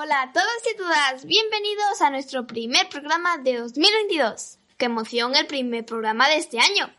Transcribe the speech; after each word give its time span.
Hola 0.00 0.22
a 0.22 0.32
todos 0.32 0.46
y 0.72 0.76
todas, 0.76 1.24
bienvenidos 1.24 2.02
a 2.02 2.10
nuestro 2.10 2.46
primer 2.46 2.88
programa 2.88 3.36
de 3.38 3.56
2022. 3.56 4.58
¡Qué 4.76 4.84
emoción 4.84 5.34
el 5.34 5.48
primer 5.48 5.84
programa 5.84 6.28
de 6.28 6.36
este 6.36 6.60
año! 6.60 6.94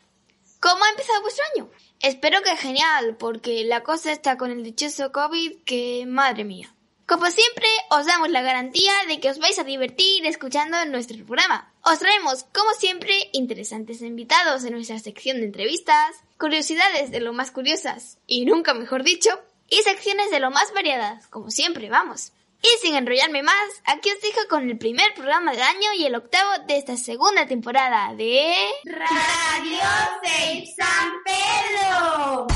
¿Cómo 0.60 0.84
ha 0.84 0.90
empezado 0.90 1.22
vuestro 1.22 1.46
año? 1.56 1.70
Espero 2.02 2.42
que 2.42 2.58
genial, 2.58 3.16
porque 3.16 3.64
la 3.64 3.84
cosa 3.84 4.12
está 4.12 4.38
con 4.38 4.52
el 4.52 4.64
dichoso 4.64 5.14
COVID 5.14 5.64
que, 5.64 6.04
madre 6.10 6.44
mía. 6.44 6.76
Como 7.08 7.26
siempre, 7.28 7.70
os 7.90 8.06
damos 8.06 8.32
la 8.32 8.42
garantía 8.42 8.92
de 9.08 9.22
que 9.22 9.30
os 9.30 9.40
vais 9.40 9.58
a 9.60 9.64
divertir 9.64 10.28
escuchando 10.28 10.84
nuestro 10.88 11.16
programa. 11.26 11.74
Os 11.84 12.00
traemos, 12.00 12.44
como 12.54 12.74
siempre, 12.74 13.30
interesantes 13.32 14.02
invitados 14.02 14.66
en 14.66 14.74
nuestra 14.74 15.00
sección 15.00 15.38
de 15.38 15.46
entrevistas, 15.46 16.18
curiosidades 16.38 17.12
de 17.12 17.22
lo 17.22 17.32
más 17.32 17.52
curiosas, 17.52 18.18
y 18.28 18.44
nunca 18.44 18.74
mejor 18.74 19.04
dicho, 19.04 19.30
y 19.70 19.78
secciones 19.84 20.32
de 20.32 20.42
lo 20.42 20.52
más 20.52 20.74
variadas, 20.74 21.28
como 21.28 21.50
siempre, 21.50 21.90
vamos. 21.90 22.34
Y 22.62 22.68
sin 22.82 22.96
enrollarme 22.96 23.42
más, 23.42 23.56
aquí 23.86 24.12
os 24.12 24.22
dejo 24.22 24.48
con 24.50 24.70
el 24.70 24.78
primer 24.78 25.14
programa 25.14 25.52
del 25.52 25.62
año 25.62 25.94
y 25.98 26.06
el 26.06 26.16
octavo 26.16 26.66
de 26.68 26.78
esta 26.78 26.98
segunda 26.98 27.48
temporada 27.48 28.14
de... 28.16 28.54
Radio 28.84 29.80
Safe 30.22 30.66
San 30.76 31.14
Pedro. 31.24 32.48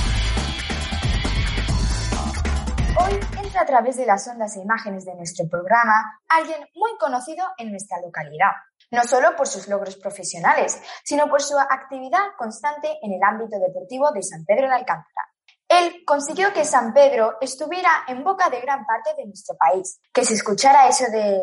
Hoy 2.99 3.13
entra 3.43 3.61
a 3.61 3.65
través 3.65 3.95
de 3.95 4.05
las 4.05 4.27
ondas 4.27 4.57
e 4.57 4.61
imágenes 4.61 5.05
de 5.05 5.15
nuestro 5.15 5.47
programa 5.49 6.19
alguien 6.27 6.67
muy 6.75 6.97
conocido 6.99 7.45
en 7.57 7.71
nuestra 7.71 8.01
localidad, 8.01 8.51
no 8.91 9.03
solo 9.03 9.37
por 9.37 9.47
sus 9.47 9.69
logros 9.69 9.95
profesionales, 9.95 10.81
sino 11.05 11.29
por 11.29 11.41
su 11.41 11.57
actividad 11.57 12.35
constante 12.37 12.99
en 13.01 13.13
el 13.13 13.23
ámbito 13.23 13.57
deportivo 13.57 14.11
de 14.11 14.21
San 14.21 14.43
Pedro 14.43 14.67
de 14.67 14.75
Alcántara. 14.75 15.32
Él 15.67 16.03
consiguió 16.05 16.53
que 16.53 16.65
San 16.65 16.93
Pedro 16.93 17.37
estuviera 17.41 17.89
en 18.07 18.23
boca 18.23 18.49
de 18.49 18.61
gran 18.61 18.85
parte 18.85 19.13
de 19.15 19.25
nuestro 19.25 19.55
país, 19.57 19.99
que 20.13 20.25
se 20.25 20.33
escuchara 20.33 20.87
eso 20.87 21.05
de 21.11 21.41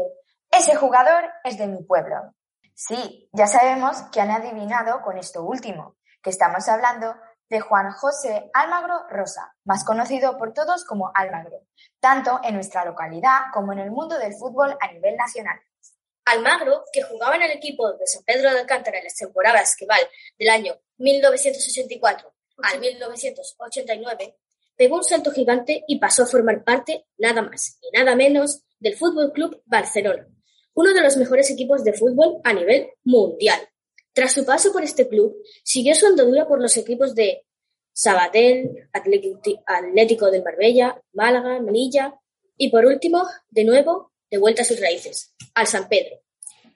ese 0.51 0.75
jugador 0.77 1.25
es 1.45 1.59
de 1.59 1.67
mi 1.67 1.83
pueblo. 1.83 2.35
Sí, 2.75 3.29
ya 3.33 3.47
sabemos 3.47 4.03
que 4.12 4.21
han 4.21 4.31
adivinado 4.31 5.03
con 5.03 5.19
esto 5.19 5.45
último, 5.45 5.97
que 6.23 6.31
estamos 6.31 6.69
hablando 6.69 7.15
de 7.49 7.61
Juan 7.61 7.91
José 7.93 8.51
Almagro 8.55 9.07
Rosa, 9.11 9.55
más 9.65 9.85
conocido 9.85 10.39
por 10.39 10.53
todos 10.53 10.84
como 10.84 11.11
Almagro, 11.15 11.67
tanto 11.99 12.41
en 12.45 12.55
nuestra 12.55 12.84
localidad 12.84 13.47
como 13.53 13.73
en 13.73 13.81
el 13.81 13.91
mundo 13.91 14.19
del 14.19 14.34
fútbol 14.34 14.77
a 14.81 14.93
nivel 14.93 15.17
nacional. 15.17 15.61
Almagro, 16.25 16.84
que 16.93 17.03
jugaba 17.03 17.37
en 17.37 17.43
el 17.43 17.51
equipo 17.51 17.91
de 17.93 18.07
San 18.07 18.23
Pedro 18.25 18.53
de 18.53 18.61
Alcántara 18.61 18.99
en 18.99 19.05
las 19.05 19.17
temporadas 19.17 19.75
que 19.77 19.87
del 20.39 20.49
año 20.49 20.75
1984 20.99 22.30
al 22.62 22.80
1989, 22.80 24.36
pegó 24.77 24.97
un 24.97 25.05
salto 25.05 25.30
gigante 25.30 25.84
y 25.86 25.98
pasó 25.98 26.22
a 26.22 26.27
formar 26.27 26.64
parte, 26.64 27.06
nada 27.19 27.42
más 27.42 27.78
y 27.83 27.97
nada 27.97 28.14
menos, 28.14 28.62
del 28.78 28.97
Fútbol 28.97 29.33
Club 29.33 29.62
Barcelona, 29.66 30.27
uno 30.75 30.94
de 30.94 31.03
los 31.03 31.16
mejores 31.16 31.50
equipos 31.50 31.84
de 31.84 31.92
fútbol 31.92 32.41
a 32.44 32.53
nivel 32.53 32.88
mundial. 33.05 33.61
Tras 34.12 34.33
su 34.33 34.44
paso 34.44 34.72
por 34.72 34.83
este 34.83 35.08
club, 35.08 35.36
siguió 35.62 35.94
su 35.94 36.06
andadura 36.06 36.48
por 36.48 36.61
los 36.61 36.77
equipos 36.77 37.15
de 37.15 37.44
Sabadell, 37.93 38.88
Atlético 38.93 40.31
del 40.31 40.43
Marbella, 40.43 41.00
Málaga, 41.12 41.60
Melilla 41.60 42.15
y 42.56 42.70
por 42.70 42.87
último, 42.87 43.26
de 43.50 43.65
nuevo, 43.65 44.12
de 44.31 44.38
vuelta 44.38 44.62
a 44.62 44.65
sus 44.65 44.81
raíces, 44.81 45.34
al 45.54 45.66
San 45.66 45.88
Pedro. 45.88 46.20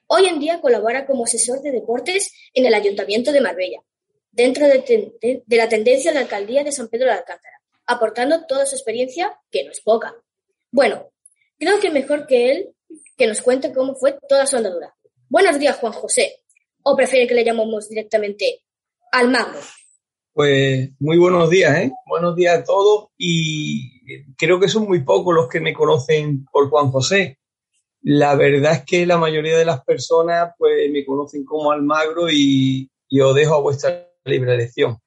Hoy 0.06 0.26
en 0.26 0.38
día 0.38 0.60
colabora 0.60 1.06
como 1.06 1.24
asesor 1.24 1.62
de 1.62 1.72
deportes 1.72 2.32
en 2.52 2.66
el 2.66 2.74
Ayuntamiento 2.74 3.32
de 3.32 3.40
Marbella, 3.40 3.80
dentro 4.34 4.66
de, 4.66 5.42
la 5.48 5.68
tendencia 5.68 6.10
de 6.10 6.16
la 6.16 6.22
alcaldía 6.22 6.64
de 6.64 6.72
San 6.72 6.88
Pedro 6.88 7.06
de 7.06 7.12
Alcántara, 7.12 7.60
aportando 7.86 8.46
toda 8.46 8.66
su 8.66 8.74
experiencia, 8.74 9.38
que 9.50 9.64
no 9.64 9.70
es 9.70 9.80
poca. 9.80 10.14
Bueno, 10.70 11.10
creo 11.58 11.78
que 11.80 11.90
mejor 11.90 12.26
que 12.26 12.50
él 12.50 12.70
que 13.16 13.26
nos 13.26 13.40
cuente 13.40 13.72
cómo 13.72 13.94
fue 13.94 14.18
toda 14.28 14.46
su 14.46 14.56
andadura. 14.56 14.94
Buenos 15.28 15.58
días, 15.58 15.76
Juan 15.76 15.92
José. 15.92 16.42
¿O 16.82 16.96
prefiere 16.96 17.26
que 17.26 17.34
le 17.34 17.44
llamemos 17.44 17.88
directamente 17.88 18.62
al 19.12 19.30
mago? 19.30 19.58
Pues 20.32 20.90
muy 20.98 21.16
buenos 21.16 21.48
días, 21.48 21.76
¿eh? 21.78 21.92
Buenos 22.06 22.34
días 22.34 22.58
a 22.58 22.64
todos 22.64 23.10
y 23.16 24.34
creo 24.34 24.58
que 24.58 24.68
son 24.68 24.88
muy 24.88 25.04
pocos 25.04 25.32
los 25.32 25.48
que 25.48 25.60
me 25.60 25.72
conocen 25.72 26.44
por 26.46 26.68
Juan 26.68 26.90
José. 26.90 27.38
La 28.02 28.34
verdad 28.34 28.72
es 28.72 28.84
que 28.84 29.06
la 29.06 29.16
mayoría 29.16 29.56
de 29.56 29.64
las 29.64 29.82
personas 29.84 30.52
pues 30.58 30.90
me 30.90 31.06
conocen 31.06 31.44
como 31.44 31.70
Almagro 31.70 32.28
y, 32.28 32.90
y 33.08 33.20
os 33.20 33.34
dejo 33.34 33.54
a 33.54 33.60
vuestra 33.60 34.13
libre 34.24 34.54
elección. 34.54 34.98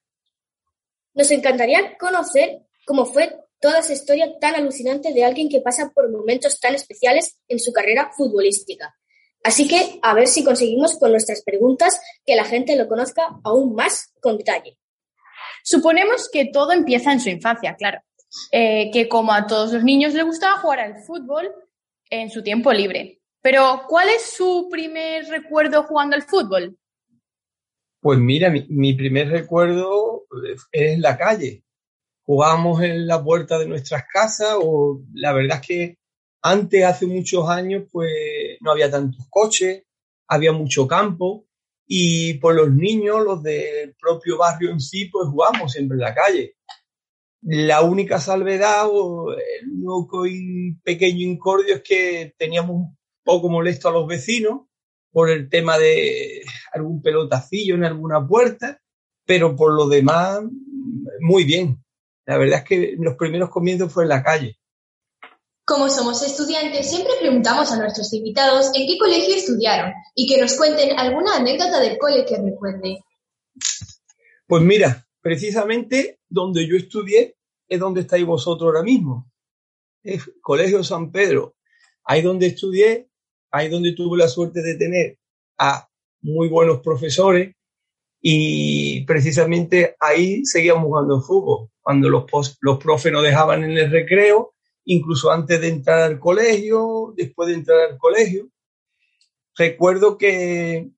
Nos 1.14 1.32
encantaría 1.32 1.98
conocer 1.98 2.62
cómo 2.86 3.06
fue 3.06 3.36
toda 3.60 3.80
esa 3.80 3.94
historia 3.94 4.38
tan 4.40 4.56
alucinante 4.56 5.14
de 5.14 5.26
alguien 5.26 5.50
que 5.50 5.62
pasa 5.62 5.92
por 5.94 6.12
momentos 6.12 6.60
tan 6.60 6.76
especiales 6.76 7.40
en 7.48 7.60
su 7.60 7.74
carrera 7.74 8.12
futbolística. 8.16 8.96
Así 9.44 9.68
que 9.68 10.00
a 10.02 10.14
ver 10.14 10.28
si 10.28 10.44
conseguimos 10.44 10.98
con 11.00 11.12
nuestras 11.12 11.42
preguntas 11.44 12.00
que 12.26 12.36
la 12.36 12.44
gente 12.44 12.76
lo 12.76 12.88
conozca 12.88 13.40
aún 13.44 13.74
más 13.74 14.14
con 14.22 14.38
detalle. 14.38 14.78
Suponemos 15.64 16.30
que 16.32 16.46
todo 16.46 16.72
empieza 16.72 17.12
en 17.12 17.20
su 17.20 17.30
infancia, 17.30 17.76
claro. 17.76 18.02
Eh, 18.52 18.92
que 18.92 19.08
como 19.08 19.34
a 19.34 19.48
todos 19.48 19.74
los 19.74 19.84
niños 19.84 20.14
le 20.14 20.24
gustaba 20.24 20.60
jugar 20.60 20.82
al 20.82 21.04
fútbol 21.04 21.54
en 22.10 22.30
su 22.30 22.44
tiempo 22.44 22.72
libre. 22.74 23.22
Pero, 23.42 23.84
¿cuál 23.88 24.10
es 24.10 24.24
su 24.24 24.68
primer 24.70 25.26
recuerdo 25.28 25.84
jugando 25.84 26.16
al 26.16 26.24
fútbol? 26.24 26.78
Pues 28.08 28.20
mira, 28.20 28.50
mi, 28.70 28.94
primer 28.94 29.28
recuerdo 29.28 30.28
es 30.72 30.94
en 30.94 31.02
la 31.02 31.18
calle. 31.18 31.66
Jugábamos 32.26 32.82
en 32.82 33.06
la 33.06 33.22
puerta 33.22 33.60
de 33.60 33.68
nuestras 33.68 34.06
casas 34.10 34.56
o 34.62 35.02
la 35.14 35.34
verdad 35.34 35.60
es 35.62 35.68
que 35.68 35.98
antes, 36.42 36.86
hace 36.86 37.06
muchos 37.06 37.50
años, 37.50 37.84
pues 37.92 38.10
no 38.62 38.72
había 38.72 38.90
tantos 38.90 39.28
coches, 39.30 39.84
había 40.26 40.54
mucho 40.54 40.88
campo 40.88 41.48
y 41.86 42.36
por 42.36 42.56
los 42.56 42.72
niños, 42.72 43.26
los 43.26 43.44
del 43.44 43.94
propio 44.00 44.38
barrio 44.38 44.72
en 44.72 44.80
sí, 44.80 45.10
pues 45.12 45.28
jugamos 45.28 45.74
siempre 45.74 45.96
en 45.96 46.02
la 46.02 46.16
calle. 46.16 46.56
La 47.42 47.82
única 47.82 48.22
salvedad 48.22 48.88
o 48.90 49.34
el 49.34 49.70
único 49.84 50.24
pequeño 50.82 51.28
incordio 51.28 51.76
es 51.76 51.84
que 51.84 52.34
teníamos 52.38 52.74
un 52.74 52.98
poco 53.26 53.50
molesto 53.50 53.90
a 53.90 53.92
los 53.92 54.08
vecinos 54.08 54.62
por 55.12 55.30
el 55.30 55.50
tema 55.50 55.78
de 55.78 56.44
algún 56.74 57.02
pelotacillo 57.02 57.76
en 57.76 57.86
alguna 57.86 58.26
puerta, 58.26 58.80
pero 59.26 59.56
por 59.56 59.74
lo 59.74 59.88
demás, 59.88 60.42
muy 61.20 61.44
bien. 61.44 61.84
La 62.26 62.38
verdad 62.38 62.60
es 62.60 62.66
que 62.66 62.96
los 63.00 63.16
primeros 63.16 63.50
comienzos 63.50 63.92
fue 63.92 64.04
en 64.04 64.10
la 64.10 64.24
calle. 64.24 64.58
Como 65.66 65.90
somos 65.90 66.22
estudiantes, 66.22 66.90
siempre 66.90 67.14
preguntamos 67.20 67.72
a 67.72 67.78
nuestros 67.78 68.14
invitados 68.14 68.72
en 68.74 68.88
qué 68.88 68.98
colegio 68.98 69.36
estudiaron 69.36 69.92
y 70.16 70.28
que 70.28 70.42
nos 70.42 70.56
cuenten 70.56 70.98
alguna 70.98 71.36
anécdota 71.36 71.80
del 71.82 71.98
cole 71.98 72.26
que 72.26 72.38
recuerde. 72.38 73.04
Pues 74.46 74.64
mira, 74.64 75.06
precisamente 75.22 76.20
donde 76.30 76.66
yo 76.66 76.78
estudié 76.78 77.36
es 77.68 77.80
donde 77.80 78.02
estáis 78.02 78.26
vosotros 78.26 78.68
ahora 78.68 78.84
mismo. 78.84 79.30
Es 80.04 80.24
Colegio 80.42 80.84
San 80.84 81.12
Pedro. 81.12 81.56
Ahí 82.06 82.22
donde 82.22 82.48
estudié 82.48 83.10
ahí 83.58 83.70
donde 83.70 83.94
tuve 83.94 84.18
la 84.18 84.28
suerte 84.28 84.62
de 84.62 84.76
tener 84.76 85.18
a 85.58 85.88
muy 86.22 86.48
buenos 86.48 86.82
profesores 86.82 87.56
y 88.22 89.06
precisamente 89.06 89.96
ahí 90.00 90.46
seguíamos 90.46 90.86
jugando 90.86 91.22
fútbol. 91.22 91.70
Cuando 91.82 92.10
los, 92.10 92.26
los 92.62 92.78
profes 92.80 93.12
nos 93.12 93.24
dejaban 93.24 93.64
en 93.64 93.78
el 93.78 93.90
recreo, 93.90 94.54
incluso 94.86 95.32
antes 95.32 95.62
de 95.62 95.70
entrar 95.70 96.00
al 96.00 96.20
colegio, 96.20 97.14
después 97.16 97.50
de 97.50 97.56
entrar 97.56 97.80
al 97.92 97.98
colegio. 97.98 98.50
Recuerdo 99.56 100.18
que, 100.18 100.90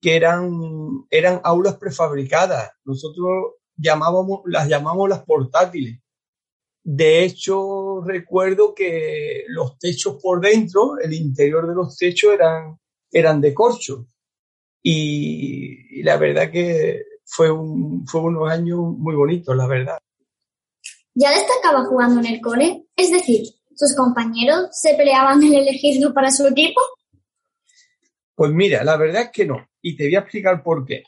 que 0.00 0.16
eran, 0.16 1.06
eran 1.10 1.40
aulas 1.44 1.76
prefabricadas. 1.76 2.72
Nosotros 2.84 3.54
llamábamos, 3.76 4.40
las 4.46 4.68
llamamos 4.68 5.08
las 5.08 5.24
portátiles. 5.24 6.00
De 6.86 7.24
hecho, 7.24 8.02
recuerdo 8.04 8.74
que 8.74 9.44
los 9.48 9.78
techos 9.78 10.18
por 10.22 10.38
dentro, 10.42 10.98
el 10.98 11.14
interior 11.14 11.66
de 11.66 11.74
los 11.74 11.96
techos 11.96 12.34
eran, 12.34 12.78
eran 13.10 13.40
de 13.40 13.54
corcho. 13.54 14.06
Y, 14.82 16.02
la 16.02 16.18
verdad 16.18 16.50
que 16.50 17.02
fue, 17.24 17.50
un, 17.50 18.06
fue 18.06 18.20
unos 18.20 18.50
años 18.50 18.80
muy 18.80 19.14
bonitos, 19.14 19.56
la 19.56 19.66
verdad. 19.66 19.98
¿Ya 21.14 21.30
destacaba 21.30 21.86
jugando 21.86 22.20
en 22.20 22.26
el 22.26 22.40
cole? 22.42 22.84
Es 22.94 23.10
decir, 23.10 23.46
sus 23.74 23.96
compañeros 23.96 24.68
se 24.72 24.94
peleaban 24.94 25.42
en 25.42 25.54
elegirlo 25.54 26.12
para 26.12 26.30
su 26.30 26.46
equipo? 26.46 26.82
Pues 28.34 28.52
mira, 28.52 28.84
la 28.84 28.98
verdad 28.98 29.22
es 29.22 29.30
que 29.30 29.46
no. 29.46 29.68
Y 29.80 29.96
te 29.96 30.04
voy 30.04 30.16
a 30.16 30.20
explicar 30.20 30.62
por 30.62 30.84
qué. 30.84 31.04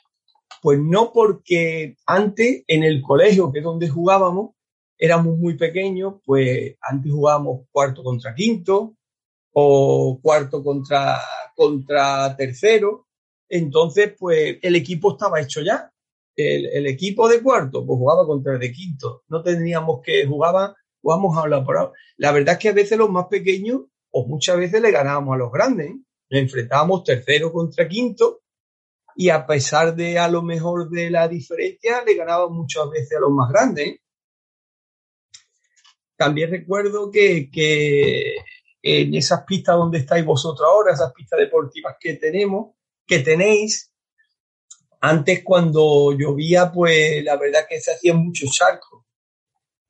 Pues 0.63 0.79
no 0.81 1.13
porque 1.13 1.97
antes 2.07 2.65
en 2.67 2.83
el 2.83 3.03
colegio, 3.03 3.53
que 3.53 3.59
es 3.59 3.65
donde 3.65 3.91
jugábamos, 3.91 4.56
éramos 4.99 5.37
muy 5.39 5.57
pequeños, 5.57 6.15
pues 6.25 6.77
antes 6.81 7.13
jugábamos 7.13 7.67
cuarto 7.71 8.03
contra 8.03 8.35
quinto 8.35 8.97
o 9.53 10.19
cuarto 10.23 10.63
contra, 10.63 11.21
contra 11.55 12.37
tercero. 12.37 13.07
Entonces, 13.49 14.15
pues 14.19 14.59
el 14.63 14.77
equipo 14.77 15.13
estaba 15.13 15.41
hecho 15.41 15.63
ya. 15.63 15.91
El, 16.35 16.67
el 16.67 16.87
equipo 16.87 17.29
de 17.29 17.43
cuarto, 17.43 17.87
pues 17.87 17.99
jugaba 17.99 18.27
contra 18.27 18.55
el 18.55 18.61
de 18.61 18.73
quinto. 18.73 19.23
No 19.29 19.43
teníamos 19.43 20.01
que 20.03 20.27
jugar, 20.27 20.75
jugamos 21.01 21.37
a 21.37 21.41
hablar 21.43 21.65
por 21.65 21.93
La 22.19 22.33
verdad 22.33 22.55
es 22.55 22.59
que 22.59 22.69
a 22.69 22.73
veces 22.73 22.99
los 22.99 23.11
más 23.11 23.27
pequeños, 23.29 23.83
o 24.11 24.27
muchas 24.27 24.59
veces 24.59 24.83
le 24.83 24.91
ganábamos 24.91 25.35
a 25.35 25.39
los 25.39 25.53
grandes. 25.53 25.91
¿eh? 25.91 25.97
Nos 26.31 26.41
enfrentábamos 26.41 27.05
tercero 27.05 27.53
contra 27.53 27.89
quinto 27.89 28.41
y 29.15 29.31
a 29.31 29.47
pesar 29.47 29.97
de 29.97 30.19
a 30.19 30.29
lo 30.29 30.43
mejor 30.43 30.91
de 30.91 31.11
la 31.11 31.27
diferencia, 31.27 32.03
le 32.05 32.15
ganaba 32.15 32.49
muchas 32.51 32.91
veces 32.91 33.17
a 33.17 33.21
los 33.21 33.31
más 33.31 33.51
grandes. 33.51 34.01
También 36.17 36.51
recuerdo 36.51 37.11
que, 37.11 37.51
que 37.51 38.37
en 38.83 39.15
esas 39.15 39.45
pistas 39.45 39.77
donde 39.77 39.99
estáis 39.99 40.25
vosotros 40.25 40.67
ahora, 40.69 40.93
esas 40.93 41.13
pistas 41.13 41.39
deportivas 41.39 41.97
que 42.01 42.15
tenemos, 42.15 42.75
que 43.07 43.21
tenéis, 43.21 43.93
antes 45.01 45.43
cuando 45.45 46.13
llovía, 46.13 46.73
pues 46.73 47.23
la 47.23 47.37
verdad 47.37 47.67
que 47.69 47.81
se 47.81 47.93
hacían 47.93 48.25
muchos 48.25 48.51
charcos. 48.51 49.05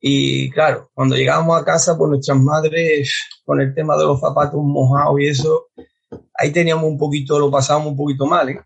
Y 0.01 0.51
claro, 0.51 0.91
cuando 0.95 1.17
llegábamos 1.17 1.61
a 1.61 1.65
casa, 1.65 1.97
pues 1.97 2.11
nuestras 2.11 2.39
madres, 2.39 3.41
con 3.45 3.61
el 3.61 3.75
tema 3.75 3.97
de 3.97 4.05
los 4.05 4.21
zapatos 4.21 4.61
mojados 4.63 5.21
y 5.21 5.29
eso, 5.29 5.69
ahí 6.35 6.53
teníamos 6.53 6.85
un 6.85 6.99
poquito, 6.99 7.39
lo 7.39 7.51
pasábamos 7.51 7.93
un 7.93 7.97
poquito 7.97 8.27
mal, 8.27 8.49
¿eh? 8.51 8.61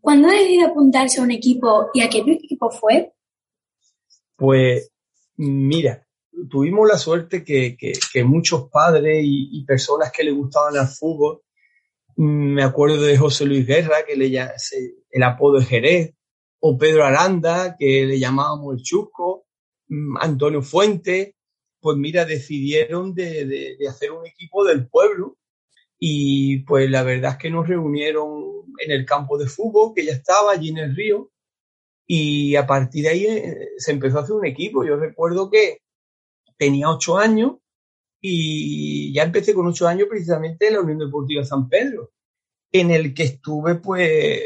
¿Cuándo 0.00 0.28
decidió 0.28 0.66
apuntarse 0.66 1.20
a 1.20 1.22
un 1.22 1.30
equipo 1.30 1.88
y 1.94 2.02
a 2.02 2.08
qué 2.08 2.18
equipo 2.18 2.70
fue? 2.70 3.12
Pues 4.36 4.90
mira, 5.36 6.04
tuvimos 6.50 6.88
la 6.88 6.98
suerte 6.98 7.44
que, 7.44 7.76
que, 7.76 8.24
muchos 8.24 8.68
padres 8.70 9.22
y, 9.24 9.64
personas 9.64 10.12
que 10.12 10.24
le 10.24 10.32
gustaban 10.32 10.76
el 10.76 10.86
fútbol, 10.86 11.42
mm, 12.16 12.54
me 12.54 12.62
acuerdo 12.62 13.02
de 13.02 13.18
José 13.18 13.46
Luis 13.46 13.66
Guerra, 13.66 14.04
que 14.06 14.16
le 14.16 14.26
el 15.10 15.22
apodo 15.22 15.58
de 15.58 15.66
Jerez, 15.66 16.14
o 16.60 16.78
Pedro 16.78 17.04
Aranda, 17.04 17.76
que 17.78 18.06
le 18.06 18.18
llamábamos 18.18 18.76
el 18.76 18.82
Chusco, 18.82 19.46
mm, 19.88 20.16
Antonio 20.20 20.62
Fuente, 20.62 21.36
pues 21.80 21.96
mira, 21.96 22.24
decidieron 22.24 23.14
de, 23.14 23.76
de 23.78 23.88
hacer 23.88 24.12
un 24.12 24.26
equipo 24.26 24.64
del 24.64 24.86
pueblo 24.88 25.36
y 26.04 26.64
pues 26.64 26.90
la 26.90 27.04
verdad 27.04 27.32
es 27.32 27.36
que 27.38 27.48
nos 27.48 27.68
reunieron 27.68 28.64
en 28.78 28.90
el 28.90 29.06
campo 29.06 29.38
de 29.38 29.46
fútbol, 29.46 29.92
que 29.94 30.04
ya 30.04 30.10
estaba 30.10 30.50
allí 30.50 30.70
en 30.70 30.78
el 30.78 30.96
río, 30.96 31.30
y 32.08 32.56
a 32.56 32.66
partir 32.66 33.04
de 33.04 33.08
ahí 33.08 33.26
eh, 33.26 33.68
se 33.78 33.92
empezó 33.92 34.18
a 34.18 34.22
hacer 34.22 34.34
un 34.34 34.44
equipo. 34.44 34.84
Yo 34.84 34.96
recuerdo 34.96 35.48
que 35.48 35.78
tenía 36.62 36.88
ocho 36.88 37.18
años 37.18 37.56
y 38.20 39.12
ya 39.12 39.24
empecé 39.24 39.52
con 39.52 39.66
ocho 39.66 39.88
años 39.88 40.06
precisamente 40.08 40.68
en 40.68 40.74
la 40.74 40.80
Unión 40.80 41.00
Deportiva 41.00 41.44
San 41.44 41.68
Pedro, 41.68 42.12
en 42.70 42.92
el 42.92 43.12
que 43.12 43.24
estuve 43.24 43.74
pues 43.74 44.40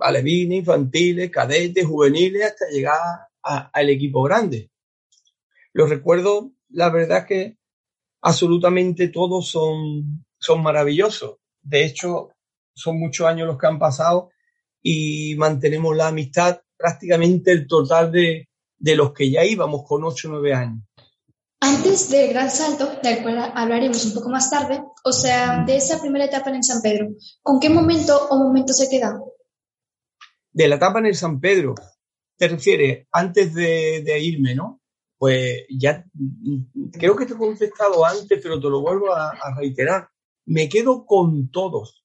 alevines, 0.00 0.60
infantiles, 0.60 1.30
cadetes, 1.30 1.84
juveniles, 1.84 2.46
hasta 2.46 2.64
llegar 2.70 2.98
al 3.42 3.90
equipo 3.90 4.22
grande. 4.22 4.70
Los 5.74 5.90
recuerdo, 5.90 6.52
la 6.70 6.88
verdad 6.88 7.18
es 7.18 7.24
que 7.26 7.58
absolutamente 8.22 9.08
todos 9.08 9.50
son 9.50 10.24
son 10.38 10.62
maravillosos. 10.62 11.36
De 11.60 11.84
hecho, 11.84 12.30
son 12.72 12.98
muchos 12.98 13.26
años 13.26 13.46
los 13.46 13.58
que 13.58 13.66
han 13.66 13.78
pasado 13.78 14.30
y 14.80 15.34
mantenemos 15.36 15.94
la 15.94 16.08
amistad 16.08 16.62
prácticamente 16.74 17.52
el 17.52 17.66
total 17.66 18.10
de, 18.12 18.48
de 18.78 18.96
los 18.96 19.12
que 19.12 19.30
ya 19.30 19.44
íbamos 19.44 19.82
con 19.86 20.04
8 20.04 20.28
o 20.28 20.30
9 20.30 20.54
años. 20.54 20.87
Antes 21.60 22.10
del 22.10 22.30
gran 22.30 22.50
salto, 22.50 23.00
del 23.02 23.22
cual 23.22 23.52
hablaremos 23.54 24.04
un 24.06 24.14
poco 24.14 24.28
más 24.28 24.50
tarde, 24.50 24.82
o 25.04 25.12
sea, 25.12 25.64
de 25.64 25.76
esa 25.76 26.00
primera 26.00 26.24
etapa 26.24 26.50
en 26.50 26.62
San 26.62 26.80
Pedro, 26.80 27.08
¿con 27.42 27.58
qué 27.58 27.68
momento 27.68 28.28
o 28.30 28.38
momento 28.38 28.72
se 28.72 28.88
queda? 28.88 29.20
De 30.52 30.68
la 30.68 30.76
etapa 30.76 31.00
en 31.00 31.14
San 31.14 31.40
Pedro, 31.40 31.74
te 32.36 32.48
refieres 32.48 33.06
antes 33.12 33.54
de, 33.54 34.20
irme, 34.20 34.54
¿no? 34.54 34.80
Pues 35.18 35.64
ya 35.68 36.04
creo 36.92 37.16
que 37.16 37.26
te 37.26 37.32
he 37.32 37.36
contestado 37.36 38.04
antes, 38.04 38.38
pero 38.40 38.60
te 38.60 38.68
lo 38.68 38.80
vuelvo 38.80 39.12
a 39.12 39.34
reiterar 39.56 40.08
me 40.48 40.68
quedo 40.68 41.04
con 41.04 41.50
todos, 41.50 42.04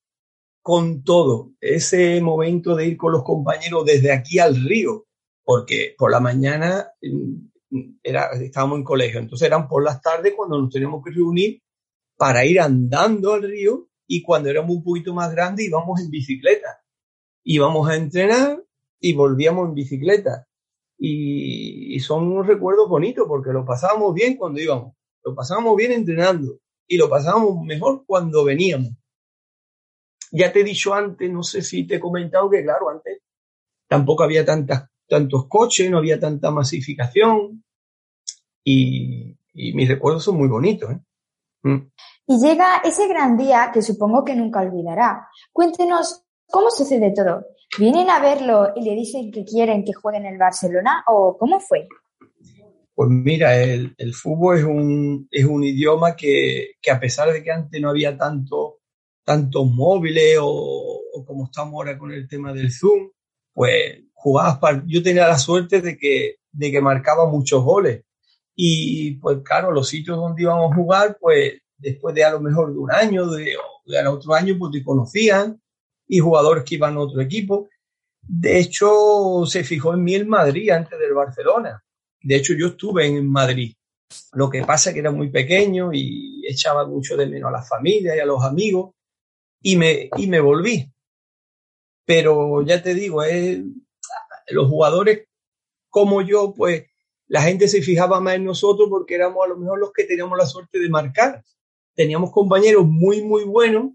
con 0.62 1.04
todo. 1.04 1.52
Ese 1.62 2.20
momento 2.22 2.76
de 2.76 2.88
ir 2.88 2.98
con 2.98 3.14
los 3.14 3.24
compañeros 3.24 3.86
desde 3.86 4.12
aquí 4.12 4.38
al 4.38 4.62
río, 4.62 5.06
porque 5.44 5.96
por 5.98 6.12
la 6.12 6.20
mañana 6.20 6.92
mm, 7.02 7.53
estábamos 8.04 8.80
en 8.80 8.84
colegio, 8.84 9.20
entonces 9.20 9.48
eran 9.48 9.68
por 9.68 9.84
las 9.84 10.02
tardes 10.02 10.34
cuando 10.36 10.60
nos 10.60 10.70
teníamos 10.70 11.04
que 11.04 11.12
reunir 11.12 11.62
para 12.18 12.46
ir 12.46 12.60
andando 12.60 13.34
al 13.34 13.44
río 13.44 13.90
y 14.08 14.22
cuando 14.22 14.50
éramos 14.50 14.75
un 14.78 14.84
poquito 14.84 15.14
más 15.14 15.31
grandes 15.31 15.66
íbamos 15.66 16.00
en 16.02 16.10
bicicleta. 16.10 16.84
Íbamos 17.44 17.90
a 17.90 17.96
entrenar 17.96 18.64
y 19.00 19.14
volvíamos 19.14 19.70
en 19.70 19.75
bicicleta. 19.75 20.48
Y, 20.98 21.96
y 21.96 22.00
son 22.00 22.31
unos 22.31 22.48
recuerdos 22.48 22.88
bonitos 22.88 23.25
porque 23.28 23.52
lo 23.52 23.66
pasábamos 23.66 24.14
bien 24.14 24.38
cuando 24.38 24.62
íbamos, 24.62 24.96
lo 25.24 25.36
pasábamos 25.36 25.76
bien 25.76 25.92
entrenando 25.92 26.60
y 26.88 26.98
lo 26.98 27.10
pasábamos 27.10 27.66
mejor 27.66 28.04
cuando 28.06 28.44
veníamos. 28.44 28.92
Ya 30.31 30.52
te 30.52 30.62
he 30.62 30.64
dicho 30.64 30.94
antes, 30.94 31.30
no 31.31 31.44
sé 31.44 31.62
si 31.62 31.86
te 31.86 31.96
he 31.96 32.00
comentado 32.00 32.50
que, 32.50 32.64
claro, 32.64 32.90
antes 32.90 33.19
tampoco 33.88 34.24
había 34.24 34.46
tantas, 34.46 34.90
tantos 35.08 35.48
coches, 35.48 35.90
no 35.90 35.98
había 35.98 36.19
tanta 36.19 36.52
masificación 36.52 37.62
y, 38.63 39.38
mis 39.54 39.88
recuerdos 39.88 40.24
son 40.24 40.38
muy 40.38 40.48
bonitos. 40.48 40.92
¿eh? 40.92 41.00
Mm. 41.63 41.92
Y 42.27 42.39
llega 42.39 42.77
ese 42.83 43.07
gran 43.07 43.38
día 43.38 43.69
que 43.74 43.81
supongo 43.81 44.24
que 44.24 44.36
nunca 44.36 44.62
olvidará. 44.62 45.27
Cuéntenos 45.51 46.24
cómo 46.48 46.71
sucede 46.71 47.13
todo. 47.13 47.45
¿Vienen 47.77 48.10
a 48.10 48.19
verlo 48.19 48.71
y 48.75 48.83
le 48.83 48.95
dicen 48.95 49.31
que 49.31 49.44
quieren 49.44 49.83
que 49.83 49.94
juegue 49.94 50.19
en 50.19 50.25
el 50.27 50.38
Barcelona 50.38 51.04
o 51.07 51.38
cómo 51.38 51.60
fue? 51.60 51.88
Pues 52.95 53.10
mira, 53.10 53.60
el, 53.60 53.95
el 53.98 54.13
fútbol 54.13 54.57
es 54.60 54.63
un, 54.63 55.27
es 55.31 55.45
un 55.45 55.63
idioma 55.63 56.16
que, 56.16 56.74
que, 56.80 56.92
a 56.92 57.00
pesar 57.00 57.33
de 57.33 57.44
que 57.44 57.51
antes 57.51 57.81
no 57.81 57.89
había 57.89 58.16
tanto, 58.16 58.81
tantos 59.24 59.66
móviles 59.66 60.38
o, 60.40 61.02
o, 61.14 61.26
como 61.26 61.45
estamos 61.45 61.73
ahora 61.73 61.97
con 61.97 62.11
el 62.11 62.28
tema 62.28 62.54
del 62.54 62.71
Zoom, 62.71 63.09
pues 63.52 64.04
jugabas 64.14 64.59
para, 64.59 64.83
yo 64.85 65.02
tenía 65.02 65.28
la 65.28 65.40
suerte 65.40 65.81
de 65.81 65.97
que, 65.97 66.35
de 66.52 66.71
que 66.71 66.81
marcaba 66.81 67.28
muchos 67.28 67.64
goles. 67.64 68.04
Y 68.56 69.16
pues 69.16 69.40
claro, 69.44 69.72
los 69.72 69.88
sitios 69.88 70.18
donde 70.18 70.44
íbamos 70.44 70.72
a 70.72 70.76
jugar, 70.76 71.18
pues 71.19 71.60
después 71.78 72.14
de 72.16 72.24
a 72.24 72.31
lo 72.31 72.40
mejor 72.40 72.72
de 72.72 72.80
un 72.80 72.92
año, 72.92 73.28
de, 73.28 73.56
de 73.86 74.07
otro 74.07 74.33
año, 74.33 74.56
pues 74.57 74.72
te 74.72 74.83
conocían 74.83 75.62
y 76.07 76.19
jugadores 76.19 76.64
que 76.64 76.76
iban 76.76 76.95
a 76.95 77.02
otro 77.02 77.22
equipo. 77.22 77.69
De 78.22 78.60
hecho, 78.60 79.45
se 79.45 79.64
fijó 79.64 79.94
en 79.94 80.04
mí 80.04 80.16
el 80.16 80.26
Madrid 80.26 80.69
antes 80.69 80.98
del 80.98 81.14
Barcelona. 81.14 81.83
De 82.22 82.36
hecho, 82.36 82.54
yo 82.54 82.68
estuve 82.68 83.06
en 83.06 83.28
Madrid. 83.28 83.74
Lo 84.33 84.50
que 84.50 84.64
pasa 84.64 84.90
es 84.90 84.94
que 84.94 85.00
era 85.00 85.12
muy 85.12 85.30
pequeño 85.30 85.92
y 85.92 86.45
echaba 86.48 86.88
mucho 86.88 87.18
de 87.18 87.28
menos 87.28 87.50
a 87.50 87.57
la 87.57 87.64
familia 87.64 88.16
y 88.16 88.19
a 88.19 88.26
los 88.26 88.44
amigos 88.44 88.92
y 89.62 89.76
me, 89.76 90.10
y 90.16 90.28
me 90.28 90.40
volví. 90.40 90.90
Pero 92.06 92.62
ya 92.62 92.81
te 92.81 92.94
digo, 92.94 93.24
los 94.50 94.69
jugadores 94.69 95.28
como 95.90 96.22
yo, 96.22 96.54
pues 96.54 96.86
la 97.33 97.42
gente 97.42 97.68
se 97.68 97.81
fijaba 97.81 98.19
más 98.19 98.35
en 98.35 98.45
nosotros 98.45 98.87
porque 98.90 99.16
éramos 99.16 99.44
a 99.44 99.49
lo 99.49 99.57
mejor 99.57 99.80
los 99.80 99.92
que 99.92 100.04
teníamos 100.04 100.37
la 100.37 100.45
suerte 100.45 100.80
de 100.80 100.90
marcar. 100.90 101.44
Teníamos 101.95 102.31
compañeros 102.31 102.85
muy, 102.85 103.23
muy 103.23 103.44
buenos 103.44 103.92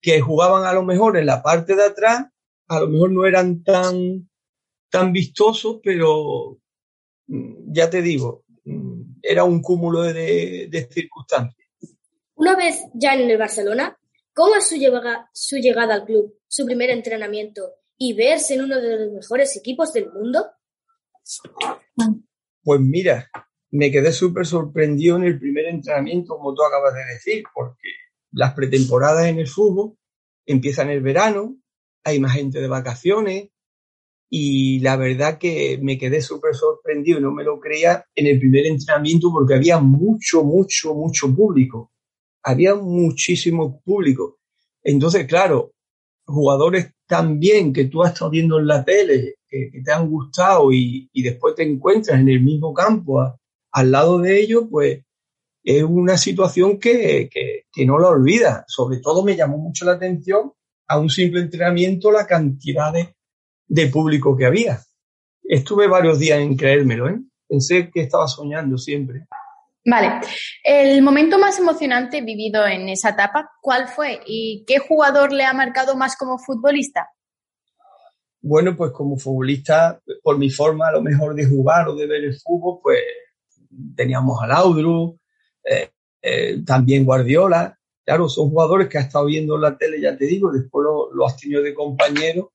que 0.00 0.20
jugaban 0.20 0.64
a 0.64 0.72
lo 0.72 0.82
mejor 0.82 1.16
en 1.16 1.26
la 1.26 1.42
parte 1.42 1.76
de 1.76 1.84
atrás, 1.84 2.26
a 2.68 2.80
lo 2.80 2.88
mejor 2.88 3.12
no 3.12 3.24
eran 3.24 3.62
tan, 3.62 4.28
tan 4.90 5.12
vistosos, 5.12 5.80
pero 5.82 6.58
Mm, 7.32 7.72
ya 7.72 7.88
te 7.88 8.02
digo, 8.02 8.44
mm, 8.64 9.20
era 9.22 9.44
un 9.44 9.62
cúmulo 9.62 10.02
de, 10.02 10.88
circunstancias. 10.90 11.68
Una 12.34 12.56
vez 12.56 12.82
ya 12.94 13.14
en 13.14 13.30
el 13.30 13.38
Barcelona, 13.38 13.96
¿cómo 14.34 14.56
es 14.56 14.68
su 14.68 14.76
llegada, 14.76 15.30
su 15.32 15.56
llegada 15.56 15.94
al 15.94 16.04
club, 16.04 16.38
su 16.48 16.66
primer 16.66 16.90
entrenamiento 16.90 17.62
y 17.96 18.14
verse 18.14 18.54
en 18.54 18.62
uno 18.62 18.80
de 18.80 18.98
los 18.98 19.12
mejores 19.12 19.56
equipos 19.56 19.92
del 19.92 20.12
mundo? 20.12 20.44
Pues 22.62 22.80
mira, 22.80 23.30
me 23.70 23.90
quedé 23.90 24.12
súper 24.12 24.46
sorprendido 24.46 25.16
en 25.16 25.24
el 25.24 25.38
primer 25.38 25.66
entrenamiento, 25.66 26.36
como 26.36 26.54
tú 26.54 26.62
acabas 26.62 26.94
de 26.94 27.14
decir, 27.14 27.44
porque 27.54 27.88
las 28.32 28.54
pretemporadas 28.54 29.26
en 29.26 29.38
el 29.38 29.48
fútbol 29.48 29.96
empiezan 30.46 30.90
el 30.90 31.00
verano, 31.00 31.56
hay 32.04 32.20
más 32.20 32.34
gente 32.34 32.60
de 32.60 32.68
vacaciones 32.68 33.48
y 34.30 34.80
la 34.80 34.96
verdad 34.96 35.38
que 35.38 35.78
me 35.82 35.98
quedé 35.98 36.22
súper 36.22 36.54
sorprendido 36.54 37.20
no 37.20 37.32
me 37.32 37.44
lo 37.44 37.60
creía 37.60 38.04
en 38.14 38.26
el 38.26 38.38
primer 38.38 38.66
entrenamiento 38.66 39.30
porque 39.30 39.54
había 39.54 39.78
mucho, 39.78 40.42
mucho, 40.42 40.94
mucho 40.94 41.34
público. 41.34 41.92
Había 42.42 42.74
muchísimo 42.74 43.80
público. 43.82 44.38
Entonces, 44.82 45.26
claro, 45.26 45.74
jugadores 46.24 46.92
también 47.06 47.72
que 47.72 47.84
tú 47.84 48.02
has 48.02 48.14
estado 48.14 48.30
viendo 48.30 48.58
en 48.58 48.66
la 48.66 48.84
tele, 48.84 49.34
que, 49.52 49.82
te 49.84 49.92
han 49.92 50.08
gustado 50.08 50.72
y, 50.72 51.10
después 51.14 51.54
te 51.54 51.62
encuentras 51.62 52.18
en 52.18 52.28
el 52.28 52.40
mismo 52.40 52.72
campo 52.72 53.38
al 53.70 53.90
lado 53.90 54.18
de 54.18 54.40
ellos, 54.40 54.64
pues 54.70 55.04
es 55.62 55.82
una 55.82 56.16
situación 56.16 56.78
que, 56.78 57.28
que 57.72 57.86
no 57.86 57.98
la 57.98 58.08
olvidas. 58.08 58.64
Sobre 58.66 58.98
todo 58.98 59.22
me 59.22 59.36
llamó 59.36 59.58
mucho 59.58 59.84
la 59.84 59.92
atención 59.92 60.52
a 60.88 60.98
un 60.98 61.08
simple 61.08 61.40
entrenamiento 61.40 62.10
la 62.10 62.26
cantidad 62.26 62.92
de 62.92 63.14
de 63.72 63.86
público 63.86 64.36
que 64.36 64.44
había. 64.44 64.80
Estuve 65.42 65.88
varios 65.88 66.18
días 66.18 66.38
en 66.40 66.56
creérmelo, 66.56 67.08
¿eh? 67.08 67.18
Pensé 67.48 67.90
que 67.90 68.02
estaba 68.02 68.28
soñando 68.28 68.76
siempre. 68.76 69.26
Vale. 69.84 70.20
El 70.62 71.00
momento 71.00 71.38
más 71.38 71.58
emocionante 71.58 72.20
vivido 72.20 72.66
en 72.66 72.90
esa 72.90 73.10
etapa, 73.10 73.50
¿cuál 73.62 73.88
fue? 73.88 74.20
¿Y 74.26 74.64
qué 74.66 74.78
jugador 74.78 75.32
le 75.32 75.44
ha 75.44 75.54
marcado 75.54 75.96
más 75.96 76.16
como 76.16 76.38
futbolista? 76.38 77.08
Bueno, 78.42 78.76
pues 78.76 78.90
como 78.92 79.16
futbolista, 79.16 80.00
por 80.22 80.36
mi 80.36 80.50
forma 80.50 80.88
a 80.88 80.92
lo 80.92 81.02
mejor 81.02 81.34
de 81.34 81.46
jugar 81.46 81.88
o 81.88 81.94
de 81.94 82.06
ver 82.06 82.24
el 82.24 82.34
fútbol, 82.34 82.80
pues 82.82 83.00
teníamos 83.96 84.42
a 84.42 84.48
Laudru, 84.48 85.18
eh, 85.64 85.90
eh, 86.20 86.62
también 86.66 87.04
Guardiola. 87.04 87.78
Claro, 88.04 88.28
son 88.28 88.50
jugadores 88.50 88.88
que 88.88 88.98
has 88.98 89.06
estado 89.06 89.26
viendo 89.26 89.54
en 89.54 89.62
la 89.62 89.78
tele, 89.78 90.00
ya 90.00 90.16
te 90.16 90.26
digo, 90.26 90.50
después 90.50 90.84
lo, 90.84 91.12
lo 91.14 91.24
has 91.24 91.36
tenido 91.36 91.62
de 91.62 91.72
compañero 91.72 92.52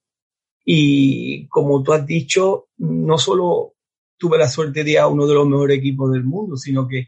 y 0.69 1.47
como 1.47 1.81
tú 1.81 1.93
has 1.93 2.05
dicho, 2.05 2.67
no 2.79 3.17
solo 3.17 3.75
tuve 4.17 4.37
la 4.37 4.49
suerte 4.49 4.83
de 4.83 4.91
ir 4.91 4.99
a 4.99 5.07
uno 5.07 5.25
de 5.25 5.33
los 5.33 5.47
mejores 5.47 5.77
equipos 5.77 6.11
del 6.11 6.25
mundo, 6.25 6.57
sino 6.57 6.89
que, 6.89 7.07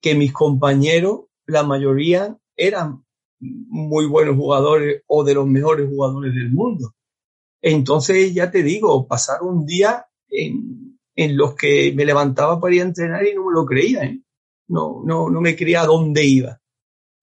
que 0.00 0.14
mis 0.14 0.32
compañeros, 0.32 1.26
la 1.44 1.62
mayoría, 1.62 2.38
eran 2.56 3.04
muy 3.38 4.06
buenos 4.06 4.36
jugadores 4.36 5.02
o 5.08 5.24
de 5.24 5.34
los 5.34 5.46
mejores 5.46 5.90
jugadores 5.90 6.34
del 6.34 6.50
mundo. 6.50 6.94
Entonces, 7.68 8.32
ya 8.32 8.48
te 8.48 8.62
digo, 8.62 9.08
pasaron 9.08 9.48
un 9.48 9.66
día 9.66 10.06
en, 10.28 11.00
en 11.16 11.36
los 11.36 11.56
que 11.56 11.92
me 11.96 12.04
levantaba 12.04 12.60
para 12.60 12.72
ir 12.72 12.82
a 12.82 12.84
entrenar 12.84 13.26
y 13.26 13.34
no 13.34 13.44
me 13.44 13.52
lo 13.52 13.66
creía. 13.66 14.04
¿eh? 14.04 14.20
No, 14.68 15.02
no, 15.04 15.28
no 15.28 15.40
me 15.40 15.56
creía 15.56 15.80
a 15.80 15.86
dónde 15.86 16.24
iba. 16.24 16.60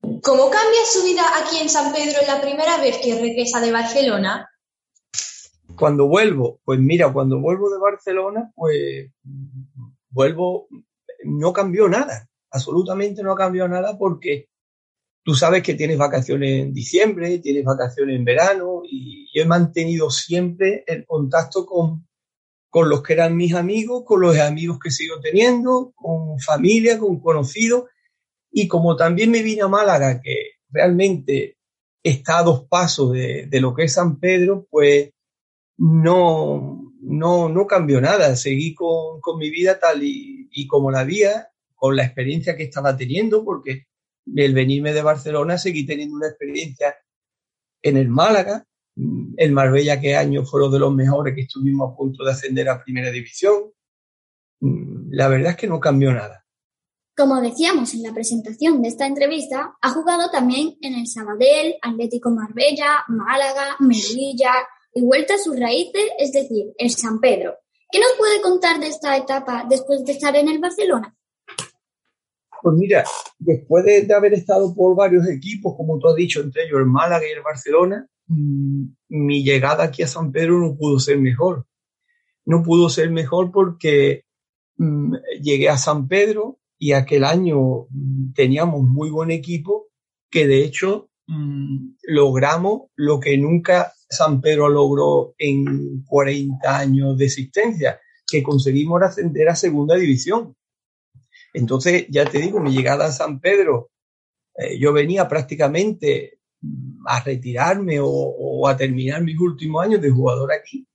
¿Cómo 0.01 0.49
cambia 0.49 0.81
su 0.85 1.01
vida 1.05 1.21
aquí 1.41 1.59
en 1.61 1.69
San 1.69 1.93
Pedro 1.93 2.19
la 2.27 2.41
primera 2.41 2.77
vez 2.81 2.97
que 2.97 3.17
regresa 3.21 3.61
de 3.61 3.71
Barcelona? 3.71 4.49
Cuando 5.77 6.09
vuelvo, 6.09 6.59
pues 6.65 6.77
mira, 6.77 7.13
cuando 7.13 7.39
vuelvo 7.39 7.69
de 7.69 7.79
Barcelona, 7.79 8.51
pues 8.53 9.11
vuelvo, 10.09 10.67
no 11.23 11.53
cambió 11.53 11.87
nada, 11.87 12.27
absolutamente 12.51 13.23
no 13.23 13.33
cambió 13.33 13.65
nada 13.69 13.97
porque 13.97 14.49
tú 15.23 15.35
sabes 15.35 15.63
que 15.63 15.73
tienes 15.73 15.97
vacaciones 15.97 16.61
en 16.61 16.73
diciembre, 16.73 17.39
tienes 17.39 17.63
vacaciones 17.63 18.15
en 18.15 18.25
verano 18.25 18.81
y 18.83 19.27
yo 19.33 19.43
he 19.43 19.45
mantenido 19.45 20.09
siempre 20.09 20.83
el 20.87 21.05
contacto 21.05 21.65
con, 21.65 22.07
con 22.69 22.89
los 22.89 23.01
que 23.01 23.13
eran 23.13 23.35
mis 23.35 23.53
amigos, 23.53 24.03
con 24.05 24.21
los 24.21 24.37
amigos 24.37 24.79
que 24.79 24.91
sigo 24.91 25.19
teniendo, 25.21 25.93
con 25.95 26.39
familia, 26.39 26.99
con 26.99 27.19
conocidos 27.19 27.85
y 28.51 28.67
como 28.67 28.95
también 28.95 29.31
me 29.31 29.41
vine 29.41 29.63
a 29.63 29.67
Málaga, 29.67 30.21
que 30.21 30.59
realmente 30.69 31.57
está 32.03 32.39
a 32.39 32.43
dos 32.43 32.67
pasos 32.67 33.13
de, 33.13 33.47
de 33.47 33.61
lo 33.61 33.73
que 33.73 33.85
es 33.85 33.93
San 33.93 34.19
Pedro, 34.19 34.67
pues 34.69 35.09
no, 35.77 36.93
no, 37.01 37.49
no 37.49 37.67
cambió 37.67 37.99
nada. 38.01 38.35
Seguí 38.35 38.73
con, 38.73 39.19
con 39.21 39.37
mi 39.37 39.49
vida 39.49 39.79
tal 39.79 40.01
y, 40.03 40.67
como 40.67 40.91
la 40.91 41.01
había, 41.01 41.49
con 41.75 41.95
la 41.95 42.05
experiencia 42.05 42.55
que 42.55 42.63
estaba 42.63 42.95
teniendo, 42.95 43.43
porque 43.43 43.87
el 44.35 44.53
venirme 44.53 44.93
de 44.93 45.01
Barcelona 45.01 45.57
seguí 45.57 45.85
teniendo 45.85 46.15
una 46.15 46.27
experiencia 46.27 46.95
en 47.81 47.97
el 47.97 48.09
Málaga. 48.09 48.65
El 49.37 49.51
Marbella, 49.51 49.99
que 49.99 50.15
años 50.15 50.49
fueron 50.49 50.71
de 50.71 50.79
los 50.79 50.93
mejores 50.93 51.33
que 51.33 51.41
estuvimos 51.41 51.91
a 51.91 51.95
punto 51.95 52.23
de 52.23 52.31
ascender 52.31 52.69
a 52.69 52.83
Primera 52.83 53.09
División. 53.09 53.71
La 55.09 55.27
verdad 55.27 55.51
es 55.51 55.57
que 55.57 55.67
no 55.67 55.79
cambió 55.79 56.13
nada. 56.13 56.45
Como 57.15 57.41
decíamos 57.41 57.93
en 57.93 58.03
la 58.03 58.13
presentación 58.13 58.81
de 58.81 58.89
esta 58.89 59.05
entrevista, 59.05 59.75
ha 59.81 59.89
jugado 59.89 60.31
también 60.31 60.77
en 60.81 60.95
el 60.95 61.07
Sabadell, 61.07 61.75
Atlético 61.81 62.31
Marbella, 62.31 63.03
Málaga, 63.07 63.75
Melilla, 63.79 64.53
y 64.93 65.01
vuelta 65.01 65.35
a 65.35 65.39
sus 65.39 65.59
raíces, 65.59 66.03
es 66.17 66.31
decir, 66.31 66.73
en 66.77 66.89
San 66.89 67.19
Pedro. 67.19 67.55
¿Qué 67.91 67.99
nos 67.99 68.13
puede 68.17 68.41
contar 68.41 68.79
de 68.79 68.87
esta 68.87 69.15
etapa 69.17 69.65
después 69.69 70.03
de 70.05 70.13
estar 70.13 70.35
en 70.35 70.47
el 70.49 70.59
Barcelona? 70.59 71.15
Pues 72.63 72.77
mira, 72.77 73.03
después 73.39 73.83
de, 73.83 74.13
haber 74.13 74.33
estado 74.33 74.73
por 74.73 74.95
varios 74.95 75.27
equipos, 75.27 75.75
como 75.75 75.99
tú 75.99 76.07
has 76.07 76.15
dicho, 76.15 76.39
entre 76.39 76.63
ellos 76.63 76.79
el 76.79 76.85
Málaga 76.85 77.27
y 77.27 77.33
el 77.33 77.41
Barcelona, 77.41 78.07
mm, 78.27 78.85
mi 79.09 79.43
llegada 79.43 79.83
aquí 79.83 80.01
a 80.01 80.07
San 80.07 80.31
Pedro 80.31 80.59
no 80.59 80.77
pudo 80.77 80.97
ser 80.97 81.19
mejor. 81.19 81.67
No 82.45 82.63
pudo 82.63 82.89
ser 82.89 83.11
mejor 83.11 83.51
porque 83.51 84.23
mm, 84.77 85.13
llegué 85.41 85.67
a 85.67 85.77
San 85.77 86.07
Pedro 86.07 86.59
y 86.79 86.93
aquel 86.93 87.25
año 87.25 87.87
mm, 87.89 88.31
teníamos 88.33 88.81
muy 88.83 89.09
buen 89.09 89.31
equipo 89.31 89.89
que 90.31 90.47
de 90.47 90.63
hecho 90.63 91.09
logramos 92.03 92.83
lo 92.95 93.19
que 93.19 93.37
nunca 93.37 93.93
San 94.09 94.39
Pedro 94.39 94.69
logró 94.69 95.35
en 95.37 96.03
40 96.05 96.77
años 96.77 97.17
de 97.17 97.25
existencia, 97.25 97.99
que 98.25 98.41
conseguimos 98.41 99.01
ascender 99.01 99.49
a 99.49 99.55
segunda 99.55 99.95
división. 99.95 100.55
Entonces, 101.53 102.07
ya 102.09 102.25
te 102.25 102.39
digo, 102.39 102.59
mi 102.59 102.71
llegada 102.71 103.05
a 103.05 103.11
San 103.11 103.39
Pedro, 103.39 103.91
eh, 104.55 104.77
yo 104.79 104.91
venía 104.91 105.27
prácticamente 105.27 106.39
mm, 106.61 107.07
a 107.07 107.23
retirarme 107.23 107.99
o, 108.01 108.67
a 108.67 108.75
terminar 108.75 109.23
mis 109.23 109.39
últimos 109.39 109.83
años 109.83 110.01
de 110.01 110.09
jugador 110.09 110.51
aquí 110.51 110.87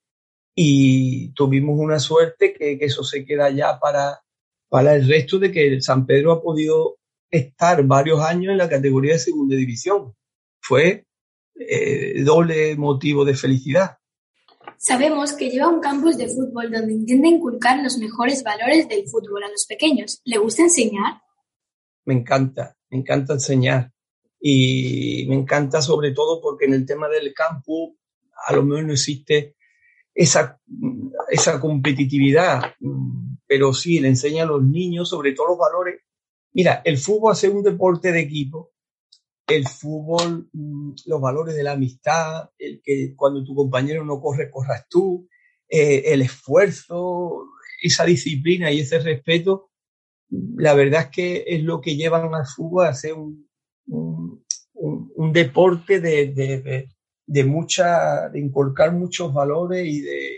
y 0.55 1.33
tuvimos 1.35 1.79
una 1.79 2.00
suerte 2.00 2.53
que, 2.53 2.79
eso 2.81 3.05
se 3.05 3.25
queda 3.25 3.50
ya 3.50 3.79
para, 3.79 4.21
para 4.69 4.97
el 4.97 5.07
resto 5.07 5.38
de 5.38 5.53
que 5.53 5.81
San 5.81 6.07
Pedro 6.07 6.33
ha 6.33 6.43
podido 6.43 6.99
estar 7.31 7.83
varios 7.85 8.21
años 8.21 8.53
en 8.53 8.59
la 8.59 8.69
categoría 8.69 9.12
de 9.12 9.19
segunda 9.21 9.55
división. 9.55 10.15
Fue 10.61 11.05
eh, 11.55 12.23
doble 12.25 12.75
motivo 12.77 13.25
de 13.25 13.35
felicidad. 13.35 13.98
Sabemos 14.78 15.32
que 15.32 15.50
lleva 15.50 15.68
un 15.68 15.80
campus 15.80 16.16
de 16.16 16.28
fútbol 16.28 16.70
donde 16.70 16.92
intenta 16.92 17.26
inculcar 17.26 17.82
los 17.82 17.99
mejores 17.99 18.44
valores 18.44 18.88
del 18.88 19.08
fútbol 19.08 19.42
a 19.42 19.49
los 19.49 19.66
pequeños. 19.66 20.20
¿Le 20.25 20.38
gusta 20.38 20.62
enseñar? 20.62 21.20
Me 22.04 22.14
encanta, 22.14 22.76
me 22.88 22.99
encanta 22.99 23.32
enseñar. 23.32 23.92
Y 24.40 25.26
me 25.28 25.35
encanta 25.35 25.82
sobre 25.82 26.12
todo 26.12 26.40
porque 26.40 26.66
en 26.66 26.75
el 26.75 26.87
tema 26.87 27.08
del 27.08 27.35
campus 27.35 27.97
a 28.47 28.52
lo 28.54 28.62
mejor 28.62 28.85
no 28.85 28.92
existe 28.92 29.56
esa, 30.14 30.61
esa 31.28 31.61
competitividad, 31.61 32.62
pero 33.49 33.75
sí 33.75 33.99
le 33.99 34.08
enseña 34.08 34.44
a 34.44 34.47
los 34.47 34.62
niños 34.62 35.08
sobre 35.08 35.32
todo 35.32 35.49
los 35.49 35.58
valores. 35.58 36.02
Mira, 36.52 36.82
el 36.85 36.99
fútbol 36.99 37.32
hace 37.32 37.49
un 37.49 37.64
deporte 37.64 38.12
de 38.12 38.20
equipo 38.20 38.75
el 39.49 39.67
fútbol, 39.67 40.49
mm, 40.52 40.93
los 41.07 41.21
valores 41.21 41.55
de 41.55 41.62
la 41.62 41.73
amistad, 41.73 42.50
el 42.59 42.81
que 42.83 43.14
cuando 43.17 43.43
tu 43.45 43.55
compañero 43.55 44.05
no 44.05 44.21
corre, 44.21 44.50
corras 44.50 44.87
tú, 44.88 45.28
eh, 45.69 46.12
el 46.12 46.23
esfuerzo, 46.23 47.47
esa 47.83 48.05
disciplina 48.05 48.71
y 48.71 48.81
ese 48.81 48.99
respeto, 48.99 49.71
la 50.28 50.75
verdad 50.75 51.02
es 51.02 51.09
que 51.09 51.45
es 51.47 51.62
lo 51.62 51.81
que 51.81 51.97
llevan 51.97 52.35
al 52.35 52.47
fútbol 52.47 52.87
a 52.87 52.95
ser 52.95 53.14
un, 53.14 53.49
un, 53.87 55.33
deporte 55.33 56.00
de, 56.00 56.87
de, 57.26 57.45
mucha, 57.45 58.28
de 58.28 58.40
inculcar 58.40 58.93
muchos 58.93 59.33
valores 59.33 59.87
y 59.87 60.00
de, 60.00 60.31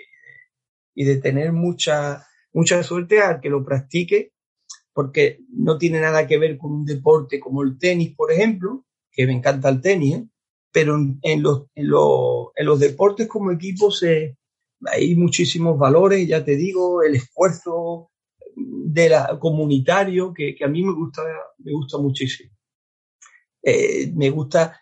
y 0.95 1.05
de 1.05 1.17
tener 1.17 1.52
mucha, 1.52 2.26
mucha 2.52 2.83
suerte 2.83 3.21
al 3.21 3.40
que 3.40 3.50
lo 3.50 3.64
practique, 3.64 4.33
porque 4.93 5.40
no 5.49 5.79
tiene 5.79 6.00
nada 6.00 6.26
que 6.26 6.38
ver 6.38 6.59
con 6.59 6.73
un 6.73 6.85
deporte 6.85 7.40
como 7.40 7.62
el 7.62 7.79
tenis, 7.79 8.14
por 8.14 8.33
ejemplo, 8.33 8.85
que 9.12 9.26
me 9.26 9.33
encanta 9.33 9.69
el 9.69 9.81
tenis, 9.81 10.17
¿eh? 10.17 10.26
pero 10.73 10.97
en, 11.23 11.43
los, 11.43 11.67
en, 11.75 11.88
los, 11.88 12.81
deportes 12.81 13.26
como 13.26 13.50
equipo 13.50 13.90
se, 13.90 14.37
hay 14.87 15.17
muchísimos 15.17 15.79
valores, 15.79 16.26
ya 16.29 16.45
te 16.45 16.57
digo, 16.57 17.02
el 17.02 17.17
esfuerzo 17.17 18.11
de 18.55 19.09
la, 19.09 19.38
comunitario 19.38 20.33
que, 20.33 20.57
a 20.62 20.69
mí 20.69 20.83
me 20.83 20.93
gusta, 20.93 21.23
me 21.59 21.73
gusta 21.73 21.99
muchísimo. 21.99 22.50
Eh, 23.62 24.11
me 24.14 24.31
gusta 24.31 24.81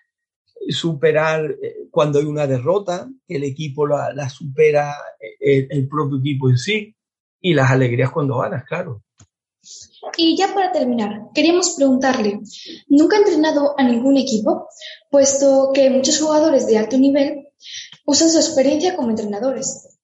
superar 0.68 1.50
eh, 1.62 1.88
cuando 1.90 2.18
hay 2.18 2.26
una 2.26 2.46
derrota, 2.46 3.10
que 3.26 3.36
el 3.36 3.44
equipo 3.44 3.86
la, 3.86 4.28
supera 4.28 4.94
el, 5.40 5.88
propio 5.88 6.18
equipo 6.18 6.50
en 6.50 6.58
sí, 6.58 6.94
y 7.40 7.54
las 7.54 7.70
alegrías 7.70 8.10
cuando 8.10 8.38
ganas, 8.38 8.64
claro. 8.64 9.02
Y 10.16 10.36
ya 10.36 10.54
para 10.54 10.72
terminar, 10.72 11.28
queríamos 11.34 11.74
preguntarle, 11.76 12.40
¿nunca 12.88 13.16
ha 13.16 13.20
entrenado 13.20 13.74
a 13.78 13.82
ningún 13.82 14.16
equipo? 14.16 14.68
Puesto 15.10 15.70
que 15.74 15.90
muchos 15.90 16.20
jugadores 16.20 16.66
de 16.66 16.78
alto 16.78 16.96
nivel 16.96 17.48
usan 18.06 18.30
su 18.30 18.38
experiencia 18.38 18.96
como 18.96 19.10
entrenadores. 19.10 19.98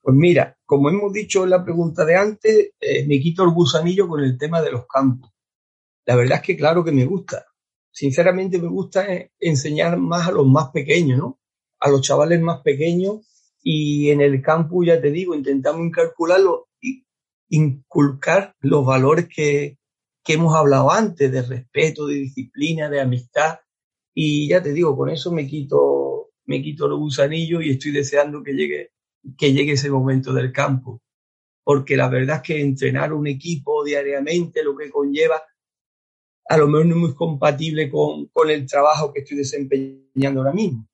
Pues 0.00 0.16
mira, 0.16 0.58
como 0.66 0.88
hemos 0.88 1.12
dicho 1.12 1.44
en 1.44 1.50
la 1.50 1.64
pregunta 1.64 2.04
de 2.04 2.16
antes, 2.16 2.70
eh, 2.80 3.06
me 3.06 3.20
quito 3.20 3.44
el 3.44 3.50
gusanillo 3.50 4.08
con 4.08 4.22
el 4.22 4.36
tema 4.36 4.60
de 4.60 4.72
los 4.72 4.86
campos. 4.86 5.30
La 6.04 6.16
verdad 6.16 6.38
es 6.38 6.42
que 6.42 6.56
claro 6.56 6.84
que 6.84 6.92
me 6.92 7.04
gusta. 7.04 7.46
Sinceramente 7.90 8.58
me 8.58 8.68
gusta 8.68 9.12
eh, 9.12 9.32
enseñar 9.38 9.98
más 9.98 10.26
a 10.28 10.32
los 10.32 10.46
más 10.46 10.70
pequeños, 10.70 11.18
¿no? 11.18 11.40
A 11.78 11.88
los 11.88 12.00
chavales 12.00 12.40
más 12.40 12.62
pequeños 12.62 13.20
y 13.62 14.10
en 14.10 14.20
el 14.20 14.42
campus, 14.42 14.86
ya 14.86 15.00
te 15.00 15.10
digo, 15.10 15.34
intentamos 15.34 15.82
incalcularlo 15.82 16.68
inculcar 17.52 18.54
los 18.60 18.84
valores 18.84 19.28
que, 19.28 19.78
que 20.24 20.32
hemos 20.32 20.54
hablado 20.54 20.90
antes, 20.90 21.30
de 21.30 21.42
respeto, 21.42 22.06
de 22.06 22.14
disciplina, 22.14 22.88
de 22.88 23.00
amistad. 23.00 23.58
Y 24.14 24.48
ya 24.48 24.62
te 24.62 24.72
digo, 24.72 24.96
con 24.96 25.10
eso 25.10 25.30
me 25.32 25.46
quito, 25.46 26.30
me 26.46 26.62
quito 26.62 26.88
los 26.88 26.98
gusanillos 26.98 27.64
y 27.64 27.70
estoy 27.70 27.92
deseando 27.92 28.42
que 28.42 28.52
llegue 28.52 28.92
que 29.38 29.52
llegue 29.52 29.72
ese 29.72 29.90
momento 29.90 30.32
del 30.32 30.52
campo. 30.52 31.00
Porque 31.64 31.96
la 31.96 32.08
verdad 32.08 32.36
es 32.36 32.42
que 32.42 32.60
entrenar 32.60 33.12
un 33.12 33.26
equipo 33.26 33.84
diariamente, 33.84 34.64
lo 34.64 34.76
que 34.76 34.90
conlleva, 34.90 35.40
a 36.48 36.56
lo 36.56 36.66
mejor 36.66 36.86
no 36.86 36.94
es 36.96 37.00
muy 37.00 37.14
compatible 37.14 37.88
con, 37.88 38.26
con 38.26 38.50
el 38.50 38.66
trabajo 38.66 39.12
que 39.12 39.20
estoy 39.20 39.36
desempeñando 39.36 40.40
ahora 40.40 40.52
mismo. 40.52 40.88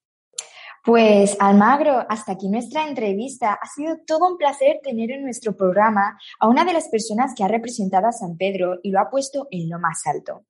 Pues 0.88 1.37
Almagro, 1.38 2.07
hasta 2.09 2.33
aquí 2.33 2.49
nuestra 2.49 2.88
entrevista. 2.88 3.52
Ha 3.52 3.68
sido 3.68 3.99
todo 4.07 4.26
un 4.26 4.38
placer 4.38 4.80
tener 4.83 5.11
en 5.11 5.23
nuestro 5.23 5.54
programa 5.54 6.18
a 6.40 6.49
una 6.49 6.64
de 6.64 6.73
las 6.73 6.88
personas 6.88 7.35
que 7.37 7.45
ha 7.45 7.49
representado 7.49 8.07
a 8.07 8.12
San 8.12 8.38
Pedro 8.38 8.78
y 8.83 8.90
lo 8.90 8.99
ha 8.99 9.11
puesto 9.11 9.49
en 9.50 9.68
lo 9.68 9.78
más 9.78 10.07
alto. 10.07 10.47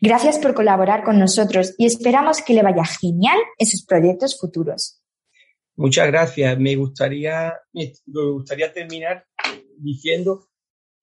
Gracias 0.00 0.38
por 0.38 0.54
colaborar 0.54 1.04
con 1.04 1.18
nosotros 1.18 1.74
y 1.76 1.84
esperamos 1.84 2.40
que 2.40 2.54
le 2.54 2.62
vaya 2.62 2.86
genial 2.86 3.36
en 3.58 3.66
sus 3.66 3.84
proyectos 3.84 4.40
futuros. 4.40 5.02
Muchas 5.76 6.06
gracias. 6.06 6.58
Me 6.58 6.74
gustaría, 6.74 7.52
me 7.74 7.92
gustaría 8.06 8.72
terminar 8.72 9.26
diciendo 9.76 10.48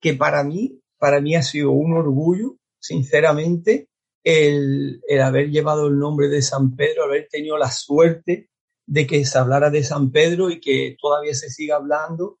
que 0.00 0.14
para 0.14 0.42
mí, 0.42 0.80
para 0.98 1.20
mí 1.20 1.36
ha 1.36 1.44
sido 1.44 1.70
un 1.70 1.96
orgullo, 1.96 2.56
sinceramente, 2.80 3.86
el, 4.24 5.00
el 5.06 5.20
haber 5.20 5.48
llevado 5.48 5.86
el 5.86 5.96
nombre 5.96 6.26
de 6.28 6.42
San 6.42 6.74
Pedro, 6.74 7.04
haber 7.04 7.28
tenido 7.30 7.56
la 7.56 7.70
suerte 7.70 8.50
de 8.90 9.06
que 9.06 9.24
se 9.24 9.38
hablara 9.38 9.70
de 9.70 9.84
San 9.84 10.10
Pedro 10.10 10.50
y 10.50 10.58
que 10.58 10.96
todavía 11.00 11.32
se 11.32 11.48
siga 11.48 11.76
hablando 11.76 12.40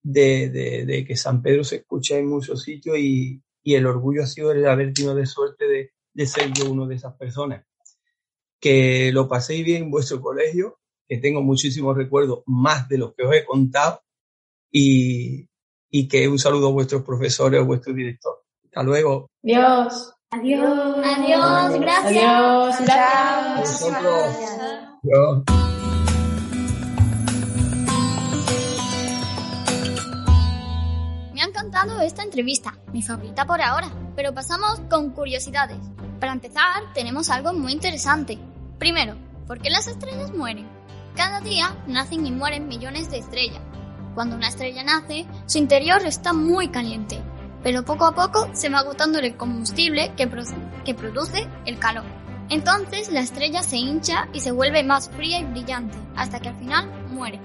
de, 0.00 0.48
de, 0.48 0.86
de 0.86 1.04
que 1.04 1.16
San 1.16 1.42
Pedro 1.42 1.64
se 1.64 1.76
escucha 1.76 2.16
en 2.16 2.28
muchos 2.28 2.62
sitios 2.62 2.96
y, 2.98 3.42
y, 3.64 3.74
el 3.74 3.84
orgullo 3.84 4.22
ha 4.22 4.26
sido 4.26 4.52
el 4.52 4.64
haber 4.68 4.92
tenido 4.92 5.16
de 5.16 5.26
suerte 5.26 5.66
de, 5.66 5.90
de 6.14 6.26
ser 6.26 6.52
yo 6.52 6.70
uno 6.70 6.86
de 6.86 6.94
esas 6.94 7.16
personas. 7.16 7.66
Que 8.60 9.10
lo 9.12 9.26
paséis 9.26 9.64
bien 9.64 9.84
en 9.84 9.90
vuestro 9.90 10.20
colegio, 10.20 10.78
que 11.08 11.18
tengo 11.18 11.42
muchísimos 11.42 11.96
recuerdos, 11.96 12.44
más 12.46 12.88
de 12.88 12.98
los 12.98 13.12
que 13.16 13.24
os 13.24 13.34
he 13.34 13.44
contado, 13.44 14.00
y, 14.70 15.48
y 15.90 16.06
que 16.06 16.28
un 16.28 16.38
saludo 16.38 16.68
a 16.68 16.72
vuestros 16.72 17.02
profesores 17.02 17.60
o 17.60 17.66
vuestro 17.66 17.92
director. 17.92 18.44
Hasta 18.66 18.84
luego. 18.84 19.26
Adiós. 19.42 20.14
Adiós. 20.30 20.96
Adiós. 21.04 21.80
Gracias. 21.80 22.24
Adiós. 22.24 22.76
Gracias. 22.86 23.82
Adiós. 23.82 24.78
Me 25.02 25.14
ha 25.16 25.77
esta 32.08 32.22
entrevista, 32.22 32.74
mi 32.92 33.02
favorita 33.02 33.44
por 33.44 33.60
ahora, 33.60 33.88
pero 34.16 34.34
pasamos 34.34 34.80
con 34.90 35.10
curiosidades. 35.10 35.78
Para 36.18 36.32
empezar, 36.32 36.92
tenemos 36.94 37.30
algo 37.30 37.52
muy 37.52 37.72
interesante. 37.72 38.38
Primero, 38.78 39.14
¿por 39.46 39.60
qué 39.60 39.70
las 39.70 39.86
estrellas 39.86 40.32
mueren? 40.32 40.66
Cada 41.14 41.40
día 41.40 41.76
nacen 41.86 42.26
y 42.26 42.32
mueren 42.32 42.66
millones 42.66 43.10
de 43.10 43.18
estrellas. 43.18 43.60
Cuando 44.14 44.36
una 44.36 44.48
estrella 44.48 44.82
nace, 44.82 45.26
su 45.46 45.58
interior 45.58 46.04
está 46.04 46.32
muy 46.32 46.68
caliente, 46.68 47.20
pero 47.62 47.84
poco 47.84 48.06
a 48.06 48.14
poco 48.14 48.48
se 48.54 48.70
va 48.70 48.78
agotando 48.78 49.18
el 49.18 49.36
combustible 49.36 50.12
que, 50.16 50.28
que 50.84 50.94
produce 50.94 51.46
el 51.66 51.78
calor. 51.78 52.04
Entonces 52.48 53.12
la 53.12 53.20
estrella 53.20 53.62
se 53.62 53.76
hincha 53.76 54.28
y 54.32 54.40
se 54.40 54.50
vuelve 54.50 54.82
más 54.82 55.10
fría 55.10 55.40
y 55.40 55.44
brillante, 55.44 55.98
hasta 56.16 56.40
que 56.40 56.48
al 56.48 56.56
final 56.56 56.90
muere. 57.08 57.38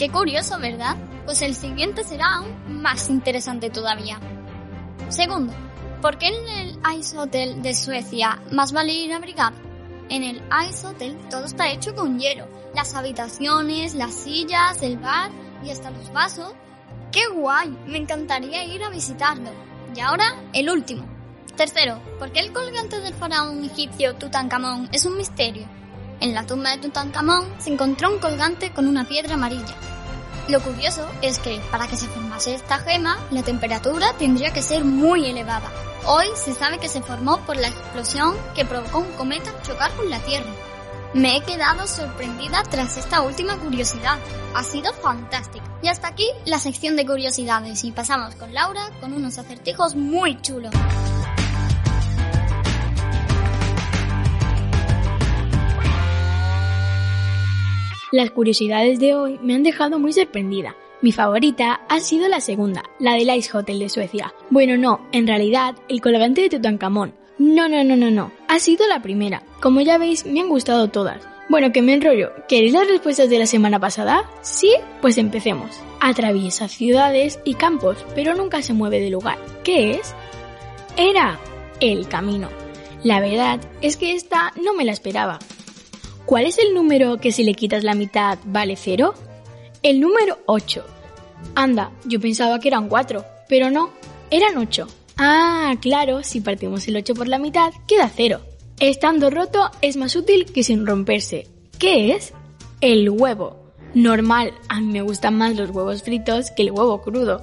Qué 0.00 0.08
curioso, 0.08 0.58
¿verdad? 0.58 0.96
Pues 1.26 1.42
el 1.42 1.54
siguiente 1.54 2.04
será 2.04 2.36
aún 2.36 2.80
más 2.80 3.10
interesante 3.10 3.68
todavía. 3.68 4.18
Segundo, 5.10 5.52
¿por 6.00 6.16
qué 6.16 6.28
en 6.28 6.48
el 6.48 6.78
Ice 6.98 7.18
Hotel 7.18 7.60
de 7.60 7.74
Suecia 7.74 8.40
más 8.50 8.72
vale 8.72 8.94
ir 8.94 9.12
abrigado? 9.12 9.58
En 10.08 10.22
el 10.22 10.42
Ice 10.66 10.86
Hotel 10.86 11.18
todo 11.28 11.44
está 11.44 11.70
hecho 11.70 11.94
con 11.94 12.18
hielo. 12.18 12.48
Las 12.74 12.94
habitaciones, 12.94 13.94
las 13.94 14.14
sillas, 14.14 14.80
el 14.80 14.96
bar 14.96 15.30
y 15.62 15.68
hasta 15.68 15.90
los 15.90 16.10
vasos. 16.14 16.54
¡Qué 17.12 17.26
guay! 17.34 17.68
Me 17.86 17.98
encantaría 17.98 18.64
ir 18.64 18.82
a 18.82 18.88
visitarlo. 18.88 19.50
Y 19.94 20.00
ahora, 20.00 20.34
el 20.54 20.70
último. 20.70 21.04
Tercero, 21.58 22.00
¿por 22.18 22.32
qué 22.32 22.40
el 22.40 22.54
colgante 22.54 23.02
del 23.02 23.12
faraón 23.12 23.62
egipcio 23.66 24.14
Tutankamón 24.14 24.88
es 24.92 25.04
un 25.04 25.18
misterio? 25.18 25.68
En 26.20 26.34
la 26.34 26.46
tumba 26.46 26.70
de 26.70 26.78
Tutankamón 26.78 27.48
se 27.58 27.72
encontró 27.72 28.12
un 28.12 28.18
colgante 28.18 28.72
con 28.72 28.86
una 28.86 29.08
piedra 29.08 29.34
amarilla. 29.34 29.74
Lo 30.48 30.60
curioso 30.60 31.06
es 31.22 31.38
que 31.38 31.60
para 31.70 31.86
que 31.86 31.96
se 31.96 32.08
formase 32.08 32.54
esta 32.54 32.78
gema, 32.78 33.18
la 33.30 33.42
temperatura 33.42 34.12
tendría 34.18 34.52
que 34.52 34.62
ser 34.62 34.84
muy 34.84 35.24
elevada. 35.26 35.70
Hoy 36.06 36.26
se 36.34 36.52
sabe 36.52 36.78
que 36.78 36.88
se 36.88 37.00
formó 37.00 37.38
por 37.46 37.56
la 37.56 37.68
explosión 37.68 38.34
que 38.54 38.66
provocó 38.66 38.98
un 38.98 39.12
cometa 39.12 39.50
chocar 39.62 39.92
con 39.92 40.10
la 40.10 40.18
Tierra. 40.18 40.50
Me 41.14 41.36
he 41.36 41.42
quedado 41.42 41.86
sorprendida 41.86 42.62
tras 42.64 42.98
esta 42.98 43.22
última 43.22 43.56
curiosidad. 43.56 44.18
Ha 44.54 44.62
sido 44.62 44.92
fantástica. 44.92 45.64
Y 45.82 45.88
hasta 45.88 46.08
aquí 46.08 46.26
la 46.44 46.58
sección 46.58 46.96
de 46.96 47.06
curiosidades 47.06 47.82
y 47.84 47.92
pasamos 47.92 48.34
con 48.34 48.52
Laura 48.52 48.90
con 49.00 49.14
unos 49.14 49.38
acertijos 49.38 49.96
muy 49.96 50.40
chulos. 50.42 50.72
Las 58.12 58.32
curiosidades 58.32 58.98
de 58.98 59.14
hoy 59.14 59.38
me 59.40 59.54
han 59.54 59.62
dejado 59.62 60.00
muy 60.00 60.12
sorprendida. 60.12 60.74
Mi 61.00 61.12
favorita 61.12 61.80
ha 61.88 62.00
sido 62.00 62.28
la 62.28 62.40
segunda, 62.40 62.82
la 62.98 63.14
del 63.14 63.30
Ice 63.36 63.56
Hotel 63.56 63.78
de 63.78 63.88
Suecia. 63.88 64.34
Bueno, 64.50 64.76
no, 64.76 65.06
en 65.12 65.28
realidad, 65.28 65.76
el 65.88 66.00
colgante 66.00 66.40
de 66.40 66.50
Tutankamón. 66.50 67.14
No, 67.38 67.68
no, 67.68 67.84
no, 67.84 67.94
no, 67.94 68.10
no. 68.10 68.32
Ha 68.48 68.58
sido 68.58 68.88
la 68.88 69.00
primera. 69.00 69.44
Como 69.62 69.80
ya 69.80 69.96
veis, 69.96 70.26
me 70.26 70.40
han 70.40 70.48
gustado 70.48 70.88
todas. 70.88 71.22
Bueno, 71.48 71.72
que 71.72 71.82
me 71.82 71.94
enrollo. 71.94 72.32
¿Queréis 72.48 72.72
las 72.72 72.88
respuestas 72.88 73.30
de 73.30 73.38
la 73.38 73.46
semana 73.46 73.78
pasada? 73.78 74.28
¿Sí? 74.42 74.74
Pues 75.00 75.16
empecemos. 75.16 75.80
Atraviesa 76.00 76.66
ciudades 76.66 77.38
y 77.44 77.54
campos, 77.54 78.04
pero 78.16 78.34
nunca 78.34 78.60
se 78.60 78.72
mueve 78.72 79.00
de 79.00 79.10
lugar. 79.10 79.38
¿Qué 79.62 79.92
es? 79.92 80.16
Era 80.96 81.38
el 81.78 82.08
camino. 82.08 82.48
La 83.04 83.20
verdad 83.20 83.60
es 83.80 83.96
que 83.96 84.14
esta 84.14 84.52
no 84.62 84.74
me 84.74 84.84
la 84.84 84.92
esperaba. 84.92 85.38
¿Cuál 86.26 86.46
es 86.46 86.58
el 86.58 86.74
número 86.74 87.18
que 87.18 87.32
si 87.32 87.42
le 87.44 87.54
quitas 87.54 87.84
la 87.84 87.94
mitad 87.94 88.38
vale 88.44 88.76
cero? 88.76 89.14
El 89.82 90.00
número 90.00 90.38
8. 90.46 90.84
Anda, 91.54 91.90
yo 92.04 92.20
pensaba 92.20 92.60
que 92.60 92.68
eran 92.68 92.88
4, 92.88 93.24
pero 93.48 93.70
no, 93.70 93.90
eran 94.30 94.56
8. 94.58 94.86
Ah, 95.16 95.74
claro, 95.80 96.22
si 96.22 96.40
partimos 96.40 96.86
el 96.88 96.96
8 96.96 97.14
por 97.14 97.28
la 97.28 97.38
mitad, 97.38 97.72
queda 97.86 98.10
0. 98.14 98.40
Estando 98.78 99.30
roto 99.30 99.70
es 99.82 99.96
más 99.96 100.16
útil 100.16 100.46
que 100.46 100.62
sin 100.62 100.86
romperse. 100.86 101.46
¿Qué 101.78 102.12
es? 102.12 102.32
El 102.80 103.10
huevo. 103.10 103.56
Normal, 103.94 104.54
a 104.68 104.80
mí 104.80 104.86
me 104.86 105.02
gustan 105.02 105.36
más 105.36 105.56
los 105.56 105.70
huevos 105.70 106.02
fritos 106.02 106.50
que 106.52 106.62
el 106.62 106.70
huevo 106.70 107.02
crudo. 107.02 107.42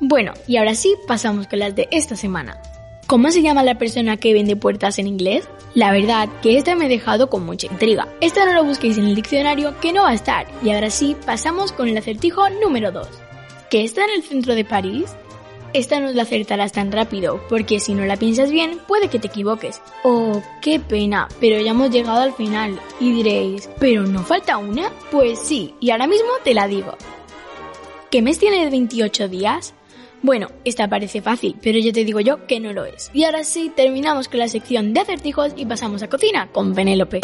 Bueno, 0.00 0.32
y 0.46 0.56
ahora 0.56 0.74
sí 0.74 0.94
pasamos 1.06 1.46
con 1.46 1.60
las 1.60 1.74
de 1.74 1.88
esta 1.90 2.16
semana. 2.16 2.60
¿Cómo 3.08 3.30
se 3.30 3.40
llama 3.40 3.62
la 3.62 3.78
persona 3.78 4.18
que 4.18 4.34
vende 4.34 4.54
puertas 4.54 4.98
en 4.98 5.06
inglés? 5.06 5.48
La 5.72 5.92
verdad 5.92 6.28
que 6.42 6.58
esta 6.58 6.74
me 6.74 6.84
ha 6.84 6.88
dejado 6.88 7.30
con 7.30 7.46
mucha 7.46 7.66
intriga. 7.66 8.06
Esta 8.20 8.44
no 8.44 8.52
lo 8.52 8.64
busquéis 8.64 8.98
en 8.98 9.06
el 9.06 9.14
diccionario 9.14 9.80
que 9.80 9.94
no 9.94 10.02
va 10.02 10.10
a 10.10 10.14
estar. 10.14 10.46
Y 10.62 10.72
ahora 10.72 10.90
sí, 10.90 11.16
pasamos 11.24 11.72
con 11.72 11.88
el 11.88 11.96
acertijo 11.96 12.50
número 12.62 12.92
2. 12.92 13.08
¿Qué 13.70 13.82
está 13.82 14.04
en 14.04 14.10
el 14.10 14.22
centro 14.22 14.54
de 14.54 14.66
París? 14.66 15.16
Esta 15.72 16.00
no 16.00 16.12
la 16.12 16.24
acertarás 16.24 16.72
tan 16.72 16.92
rápido, 16.92 17.40
porque 17.48 17.80
si 17.80 17.94
no 17.94 18.04
la 18.04 18.18
piensas 18.18 18.50
bien, 18.50 18.78
puede 18.86 19.08
que 19.08 19.18
te 19.18 19.28
equivoques. 19.28 19.80
Oh, 20.04 20.42
qué 20.60 20.78
pena, 20.78 21.28
pero 21.40 21.58
ya 21.62 21.70
hemos 21.70 21.90
llegado 21.90 22.20
al 22.20 22.34
final. 22.34 22.78
Y 23.00 23.12
diréis, 23.12 23.70
¿pero 23.78 24.02
no 24.02 24.22
falta 24.22 24.58
una? 24.58 24.92
Pues 25.10 25.38
sí, 25.38 25.74
y 25.80 25.92
ahora 25.92 26.08
mismo 26.08 26.28
te 26.44 26.52
la 26.52 26.68
digo. 26.68 26.94
¿Qué 28.10 28.20
mes 28.20 28.38
tiene 28.38 28.64
de 28.64 28.70
28 28.70 29.28
días? 29.28 29.72
Bueno, 30.20 30.48
esta 30.64 30.88
parece 30.88 31.22
fácil, 31.22 31.56
pero 31.62 31.78
yo 31.78 31.92
te 31.92 32.04
digo 32.04 32.20
yo 32.20 32.46
que 32.46 32.58
no 32.58 32.72
lo 32.72 32.84
es. 32.84 33.10
Y 33.12 33.24
ahora 33.24 33.44
sí, 33.44 33.72
terminamos 33.74 34.28
con 34.28 34.40
la 34.40 34.48
sección 34.48 34.92
de 34.92 35.00
acertijos 35.00 35.52
y 35.56 35.64
pasamos 35.64 36.02
a 36.02 36.08
cocina 36.08 36.48
con 36.50 36.74
Penélope. 36.74 37.20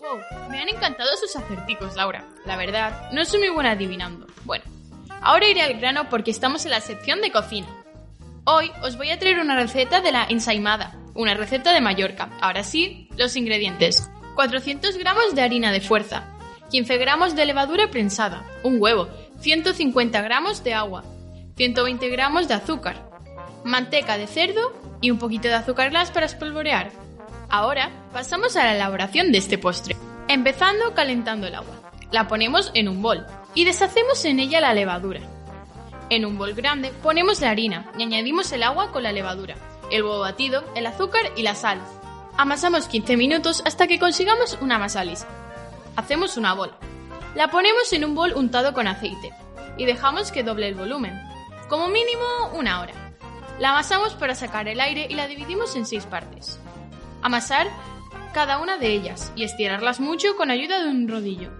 Wow, 0.00 0.50
me 0.50 0.60
han 0.60 0.68
encantado 0.68 1.16
sus 1.16 1.34
acertijos, 1.34 1.96
Laura. 1.96 2.28
La 2.44 2.56
verdad, 2.56 3.10
no 3.12 3.24
soy 3.24 3.40
muy 3.40 3.48
buena 3.50 3.72
adivinando. 3.72 4.26
Bueno, 4.44 4.64
ahora 5.22 5.48
iré 5.48 5.62
al 5.62 5.80
grano 5.80 6.08
porque 6.10 6.30
estamos 6.30 6.66
en 6.66 6.72
la 6.72 6.80
sección 6.80 7.22
de 7.22 7.32
cocina. 7.32 7.68
Hoy 8.44 8.70
os 8.82 8.98
voy 8.98 9.10
a 9.10 9.18
traer 9.18 9.38
una 9.38 9.56
receta 9.56 10.02
de 10.02 10.12
la 10.12 10.26
ensaimada. 10.28 11.00
una 11.14 11.34
receta 11.34 11.72
de 11.72 11.80
Mallorca. 11.80 12.28
Ahora 12.40 12.64
sí, 12.64 13.08
los 13.16 13.36
ingredientes. 13.36 14.10
400 14.34 14.96
gramos 14.98 15.34
de 15.34 15.42
harina 15.42 15.72
de 15.72 15.80
fuerza, 15.80 16.28
15 16.70 16.98
gramos 16.98 17.36
de 17.36 17.46
levadura 17.46 17.90
prensada, 17.90 18.44
un 18.62 18.80
huevo, 18.80 19.08
150 19.40 20.22
gramos 20.22 20.64
de 20.64 20.74
agua, 20.74 21.04
120 21.56 22.08
gramos 22.08 22.48
de 22.48 22.54
azúcar, 22.54 23.08
manteca 23.64 24.18
de 24.18 24.26
cerdo 24.26 24.72
y 25.00 25.10
un 25.10 25.18
poquito 25.18 25.48
de 25.48 25.54
azúcar 25.54 25.90
glass 25.90 26.10
para 26.10 26.26
espolvorear. 26.26 26.90
Ahora 27.48 27.90
pasamos 28.12 28.56
a 28.56 28.64
la 28.64 28.74
elaboración 28.74 29.30
de 29.30 29.38
este 29.38 29.58
postre, 29.58 29.96
empezando 30.28 30.94
calentando 30.94 31.46
el 31.46 31.54
agua. 31.54 31.80
La 32.10 32.26
ponemos 32.26 32.70
en 32.74 32.88
un 32.88 33.02
bol 33.02 33.26
y 33.54 33.64
deshacemos 33.64 34.24
en 34.24 34.40
ella 34.40 34.60
la 34.60 34.74
levadura. 34.74 35.20
En 36.10 36.24
un 36.24 36.38
bol 36.38 36.54
grande 36.54 36.92
ponemos 37.02 37.40
la 37.40 37.50
harina 37.50 37.92
y 37.96 38.02
añadimos 38.02 38.50
el 38.52 38.62
agua 38.62 38.90
con 38.92 39.02
la 39.02 39.12
levadura, 39.12 39.56
el 39.90 40.02
huevo 40.02 40.20
batido, 40.20 40.64
el 40.74 40.86
azúcar 40.86 41.22
y 41.36 41.42
la 41.42 41.54
sal. 41.54 41.80
Amasamos 42.36 42.88
15 42.88 43.16
minutos 43.16 43.62
hasta 43.64 43.86
que 43.86 44.00
consigamos 44.00 44.58
una 44.60 44.76
masa 44.76 45.04
lisa. 45.04 45.28
Hacemos 45.94 46.36
una 46.36 46.52
bola. 46.52 46.76
La 47.36 47.48
ponemos 47.48 47.92
en 47.92 48.04
un 48.04 48.16
bol 48.16 48.32
untado 48.34 48.74
con 48.74 48.88
aceite 48.88 49.32
y 49.78 49.84
dejamos 49.84 50.32
que 50.32 50.42
doble 50.42 50.66
el 50.66 50.74
volumen, 50.74 51.16
como 51.68 51.86
mínimo 51.86 52.24
una 52.54 52.80
hora. 52.80 52.92
La 53.60 53.70
amasamos 53.70 54.14
para 54.14 54.34
sacar 54.34 54.66
el 54.66 54.80
aire 54.80 55.06
y 55.08 55.14
la 55.14 55.28
dividimos 55.28 55.76
en 55.76 55.86
seis 55.86 56.06
partes. 56.06 56.58
Amasar 57.22 57.68
cada 58.32 58.58
una 58.58 58.78
de 58.78 58.88
ellas 58.88 59.32
y 59.36 59.44
estirarlas 59.44 60.00
mucho 60.00 60.36
con 60.36 60.50
ayuda 60.50 60.82
de 60.82 60.90
un 60.90 61.06
rodillo. 61.06 61.50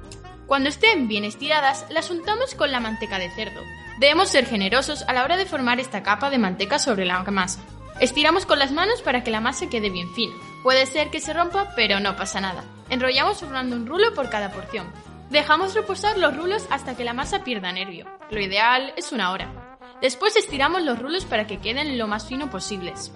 Cuando 0.46 0.70
estén 0.70 1.06
bien 1.06 1.24
estiradas, 1.24 1.86
las 1.88 2.10
untamos 2.10 2.56
con 2.56 2.72
la 2.72 2.80
manteca 2.80 3.20
de 3.20 3.30
cerdo. 3.30 3.60
Debemos 4.00 4.28
ser 4.28 4.44
generosos 4.44 5.02
a 5.02 5.12
la 5.12 5.22
hora 5.22 5.36
de 5.36 5.46
formar 5.46 5.78
esta 5.78 6.02
capa 6.02 6.30
de 6.30 6.38
manteca 6.38 6.80
sobre 6.80 7.04
la 7.04 7.22
masa. 7.22 7.60
Estiramos 8.00 8.44
con 8.44 8.58
las 8.58 8.72
manos 8.72 9.02
para 9.02 9.22
que 9.22 9.30
la 9.30 9.40
masa 9.40 9.68
quede 9.68 9.88
bien 9.88 10.12
fina. 10.14 10.34
Puede 10.62 10.86
ser 10.86 11.10
que 11.10 11.20
se 11.20 11.32
rompa, 11.32 11.72
pero 11.76 12.00
no 12.00 12.16
pasa 12.16 12.40
nada. 12.40 12.64
Enrollamos 12.90 13.38
formando 13.38 13.76
un 13.76 13.86
rulo 13.86 14.12
por 14.14 14.30
cada 14.30 14.50
porción. 14.50 14.86
Dejamos 15.30 15.74
reposar 15.74 16.18
los 16.18 16.36
rulos 16.36 16.66
hasta 16.70 16.96
que 16.96 17.04
la 17.04 17.14
masa 17.14 17.44
pierda 17.44 17.72
nervio. 17.72 18.06
Lo 18.30 18.40
ideal 18.40 18.92
es 18.96 19.12
una 19.12 19.30
hora. 19.30 19.76
Después 20.00 20.36
estiramos 20.36 20.82
los 20.82 20.98
rulos 20.98 21.24
para 21.24 21.46
que 21.46 21.58
queden 21.58 21.96
lo 21.96 22.08
más 22.08 22.26
fino 22.26 22.50
posibles. 22.50 23.12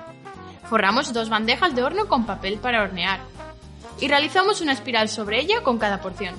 Forramos 0.69 1.13
dos 1.13 1.29
bandejas 1.29 1.75
de 1.75 1.83
horno 1.83 2.07
con 2.07 2.25
papel 2.25 2.59
para 2.59 2.83
hornear. 2.83 3.21
Y 4.01 4.09
realizamos 4.09 4.61
una 4.61 4.73
espiral 4.73 5.09
sobre 5.09 5.41
ella 5.41 5.63
con 5.63 5.79
cada 5.79 6.01
porción. 6.01 6.37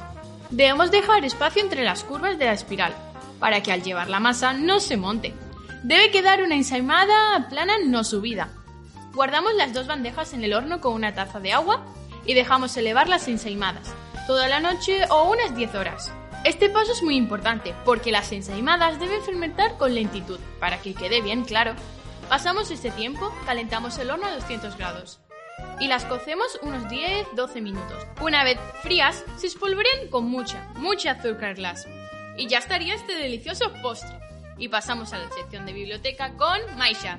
Debemos 0.50 0.92
dejar 0.92 1.26
espacio 1.26 1.62
entre 1.62 1.84
las 1.84 2.04
curvas 2.04 2.40
de 2.40 2.46
la 2.46 2.54
espiral, 2.54 2.96
para 3.40 3.62
que 3.62 3.72
al 3.72 3.84
llevar 3.84 4.10
la 4.10 4.20
masa 4.20 4.54
no 4.54 4.80
se 4.80 4.98
monte. 4.98 5.34
Debe 5.84 6.12
quedar 6.12 6.44
una 6.44 6.56
ensaimada 6.56 7.48
plana 7.48 7.76
no 7.86 8.04
subida. 8.04 8.50
Guardamos 9.14 9.54
las 9.56 9.74
dos 9.74 9.88
bandejas 9.88 10.34
en 10.34 10.44
el 10.44 10.54
horno 10.54 10.82
con 10.82 10.94
una 10.94 11.14
taza 11.14 11.40
de 11.40 11.54
agua 11.54 11.86
y 12.26 12.34
dejamos 12.34 12.76
elevar 12.76 13.08
las 13.08 13.30
ensaimadas, 13.30 13.94
toda 14.28 14.50
la 14.50 14.60
noche 14.60 15.06
o 15.10 15.32
unas 15.32 15.56
10 15.56 15.76
horas. 15.76 16.12
Este 16.44 16.70
paso 16.70 16.92
es 16.92 17.02
muy 17.02 17.16
importante 17.16 17.74
porque 17.86 18.12
las 18.12 18.32
ensaimadas 18.34 19.00
deben 19.00 19.22
fermentar 19.24 19.78
con 19.78 19.96
lentitud, 19.96 20.40
para 20.60 20.82
que 20.82 20.94
quede 20.94 21.22
bien 21.22 21.46
claro. 21.46 21.76
Pasamos 22.28 22.72
este 22.72 22.92
tiempo, 22.92 23.34
calentamos 23.46 23.98
el 24.00 24.12
horno 24.12 24.28
a 24.28 24.36
200 24.36 24.78
grados 24.78 25.20
y 25.80 25.88
las 25.88 26.04
cocemos 26.06 26.60
unos 26.62 26.84
10-12 26.84 27.62
minutos. 27.62 28.06
Una 28.22 28.44
vez 28.44 28.60
frías, 28.84 29.24
se 29.38 29.48
espolvorean 29.48 30.10
con 30.10 30.26
mucha, 30.26 30.68
mucha 30.76 31.12
azúcar 31.12 31.56
glass. 31.56 31.88
Y 32.38 32.48
ya 32.48 32.58
estaría 32.58 32.96
este 32.96 33.16
delicioso 33.16 33.72
postre. 33.82 34.29
Y 34.60 34.68
pasamos 34.68 35.14
a 35.14 35.18
la 35.18 35.30
sección 35.32 35.66
de 35.66 35.74
biblioteca 35.74 36.34
con 36.34 36.60
Maisha. 36.78 37.16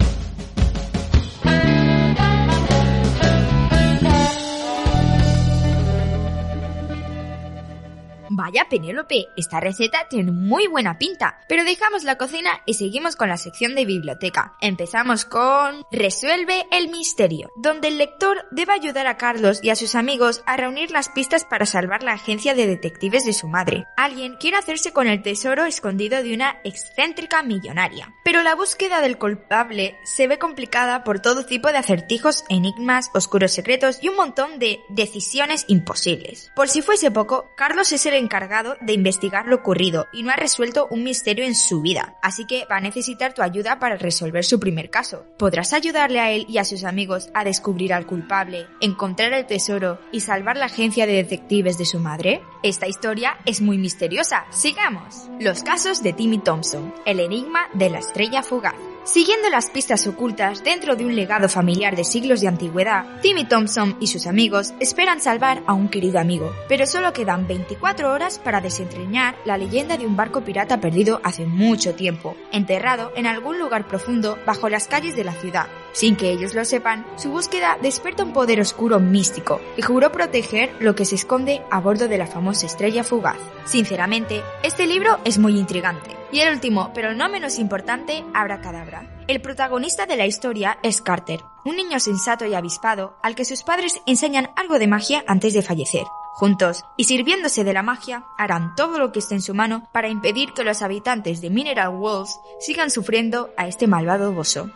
Vaya 8.33 8.69
Penélope, 8.71 9.27
esta 9.37 9.59
receta 9.59 10.07
tiene 10.09 10.31
muy 10.31 10.69
buena 10.69 10.99
pinta, 10.99 11.41
pero 11.49 11.65
dejamos 11.65 12.05
la 12.05 12.17
cocina 12.17 12.61
y 12.65 12.75
seguimos 12.75 13.17
con 13.17 13.29
la 13.29 13.37
sección 13.37 13.75
de 13.75 13.85
biblioteca. 13.85 14.55
Empezamos 14.61 15.25
con 15.25 15.83
Resuelve 15.91 16.65
el 16.71 16.91
misterio, 16.91 17.51
donde 17.57 17.89
el 17.89 17.99
lector 17.99 18.47
debe 18.53 18.73
ayudar 18.73 19.09
a 19.09 19.17
Carlos 19.17 19.59
y 19.65 19.71
a 19.71 19.75
sus 19.75 19.97
amigos 19.97 20.45
a 20.47 20.57
reunir 20.57 20.93
las 20.93 21.09
pistas 21.09 21.45
para 21.45 21.67
salvar 21.67 22.05
la 22.05 22.13
agencia 22.13 22.55
de 22.55 22.69
detectives 22.69 23.25
de 23.25 23.33
su 23.33 23.49
madre. 23.49 23.87
Alguien 23.97 24.37
quiere 24.37 24.59
hacerse 24.59 24.93
con 24.93 25.09
el 25.09 25.23
tesoro 25.23 25.65
escondido 25.65 26.23
de 26.23 26.33
una 26.33 26.61
excéntrica 26.63 27.43
millonaria, 27.43 28.15
pero 28.25 28.45
la 28.45 28.55
búsqueda 28.55 29.01
del 29.01 29.19
culpable 29.19 29.99
se 30.05 30.29
ve 30.29 30.39
complicada 30.39 31.03
por 31.03 31.19
todo 31.19 31.47
tipo 31.47 31.73
de 31.73 31.79
acertijos, 31.79 32.45
enigmas, 32.49 33.11
oscuros 33.13 33.51
secretos 33.51 33.99
y 34.01 34.09
un 34.09 34.15
montón 34.15 34.61
de 34.61 34.79
decisiones 34.89 35.65
imposibles. 35.67 36.53
Por 36.55 36.69
si 36.69 36.81
fuese 36.81 37.11
poco, 37.11 37.51
Carlos 37.57 37.91
es 37.91 38.07
el 38.07 38.20
encargado 38.21 38.77
de 38.81 38.93
investigar 38.93 39.47
lo 39.47 39.57
ocurrido 39.57 40.07
y 40.13 40.23
no 40.23 40.31
ha 40.31 40.37
resuelto 40.37 40.87
un 40.91 41.03
misterio 41.03 41.45
en 41.45 41.55
su 41.55 41.81
vida, 41.83 42.17
así 42.23 42.47
que 42.47 42.67
va 42.71 42.77
a 42.77 42.81
necesitar 42.81 43.35
tu 43.35 43.43
ayuda 43.43 43.79
para 43.79 43.97
resolver 43.97 44.45
su 44.45 44.61
primer 44.61 44.91
caso. 44.91 45.27
¿Podrás 45.37 45.73
ayudarle 45.73 46.21
a 46.21 46.31
él 46.31 46.47
y 46.49 46.59
a 46.59 46.65
sus 46.65 46.85
amigos 46.85 47.31
a 47.35 47.45
descubrir 47.45 47.93
al 47.93 48.07
culpable, 48.07 48.67
encontrar 48.81 49.33
el 49.33 49.47
tesoro 49.47 49.99
y 50.13 50.21
salvar 50.21 50.57
la 50.57 50.67
agencia 50.67 51.07
de 51.07 51.15
detectives 51.15 51.79
de 51.79 51.85
su 51.85 51.99
madre? 51.99 52.43
Esta 52.63 52.87
historia 52.87 53.39
es 53.47 53.61
muy 53.61 53.79
misteriosa. 53.79 54.45
Sigamos. 54.51 55.29
Los 55.41 55.63
casos 55.63 56.03
de 56.03 56.13
Timmy 56.13 56.39
Thompson, 56.39 56.95
el 57.07 57.21
enigma 57.21 57.61
de 57.75 57.91
la 57.91 57.99
estrella 57.99 58.43
fugaz. 58.43 58.90
Siguiendo 59.05 59.49
las 59.49 59.71
pistas 59.71 60.07
ocultas 60.07 60.63
dentro 60.63 60.95
de 60.95 61.07
un 61.07 61.17
legado 61.17 61.49
familiar 61.49 61.97
de 61.97 62.05
siglos 62.05 62.43
de 62.43 62.49
antigüedad, 62.49 63.21
Timmy 63.23 63.47
Thompson 63.47 63.97
y 63.99 64.09
sus 64.09 64.27
amigos 64.27 64.75
esperan 64.79 65.21
salvar 65.21 65.63
a 65.67 65.73
un 65.73 65.89
querido 65.89 66.21
amigo, 66.21 66.53
pero 66.69 66.87
solo 66.87 67.15
quedan 67.15 67.47
24 67.47 68.13
horas 68.13 68.39
para 68.39 68.61
desentrañar 68.61 69.37
la 69.47 69.57
leyenda 69.57 69.97
de 69.97 70.07
un 70.07 70.17
barco 70.17 70.43
pirata 70.43 70.81
perdido 70.81 71.21
hace 71.25 71.47
mucho 71.47 71.95
tiempo, 71.95 72.37
enterrado 72.53 73.11
en 73.17 73.27
algún 73.27 73.59
lugar 73.59 73.89
profundo 73.89 74.39
bajo 74.45 74.69
las 74.69 74.87
calles 74.87 75.17
de 75.17 75.25
la 75.25 75.33
ciudad. 75.33 75.67
Sin 75.93 76.17
que 76.17 76.31
ellos 76.31 76.55
lo 76.55 76.65
sepan, 76.65 77.07
su 77.17 77.31
búsqueda 77.31 77.79
desperta 77.83 78.23
un 78.23 78.33
poder 78.33 78.61
oscuro 78.61 79.01
místico 79.01 79.61
y 79.77 79.83
juró 79.83 80.13
proteger 80.13 80.73
lo 80.79 80.95
que 80.95 81.05
se 81.05 81.17
esconde 81.17 81.63
a 81.71 81.81
bordo 81.81 82.09
de 82.09 82.19
la 82.19 82.27
famosa 82.27 82.67
estrella 82.67 83.05
fugaz. 83.05 83.39
Sinceramente, 83.65 84.43
este 84.63 84.87
libro 84.87 85.19
es 85.25 85.39
muy 85.39 85.59
intrigante. 85.59 86.17
Y 86.33 86.41
el 86.41 86.53
último, 86.53 86.93
pero 86.95 87.13
no 87.13 87.29
menos 87.29 87.59
importante, 87.59 88.25
Abracadabra. 88.35 89.25
El 89.27 89.41
protagonista 89.41 90.07
de 90.07 90.17
la 90.17 90.27
historia 90.27 90.79
es 90.83 91.01
Carter, 91.01 91.41
un 91.65 91.77
niño 91.77 91.99
sensato 91.99 92.47
y 92.47 92.55
avispado 92.55 93.17
al 93.23 93.35
que 93.35 93.45
sus 93.45 93.65
padres 93.65 94.01
enseñan 94.07 94.51
algo 94.57 94.79
de 94.79 94.87
magia 94.87 95.25
antes 95.27 95.55
de 95.55 95.63
fallecer. 95.63 96.05
Juntos, 96.33 96.85
y 96.97 97.05
sirviéndose 97.05 97.65
de 97.65 97.73
la 97.73 97.83
magia, 97.83 98.25
harán 98.39 98.75
todo 98.77 98.99
lo 98.99 99.13
que 99.13 99.19
esté 99.19 99.35
en 99.35 99.43
su 99.43 99.55
mano 99.55 99.89
para 99.93 100.09
impedir 100.09 100.53
que 100.53 100.65
los 100.65 100.83
habitantes 100.83 101.41
de 101.41 101.51
Mineral 101.51 101.91
Walls 101.91 102.41
sigan 102.61 102.91
sufriendo 102.91 103.51
a 103.57 103.67
este 103.67 103.89
malvado 103.89 104.33
boso. 104.33 104.71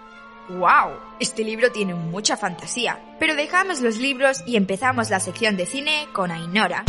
¡Wow! 0.48 0.98
Este 1.20 1.42
libro 1.42 1.72
tiene 1.72 1.94
mucha 1.94 2.36
fantasía. 2.36 3.00
Pero 3.18 3.34
dejamos 3.34 3.80
los 3.80 3.96
libros 3.96 4.42
y 4.46 4.56
empezamos 4.56 5.08
la 5.08 5.20
sección 5.20 5.56
de 5.56 5.64
cine 5.64 6.06
con 6.12 6.30
Ainora. 6.30 6.84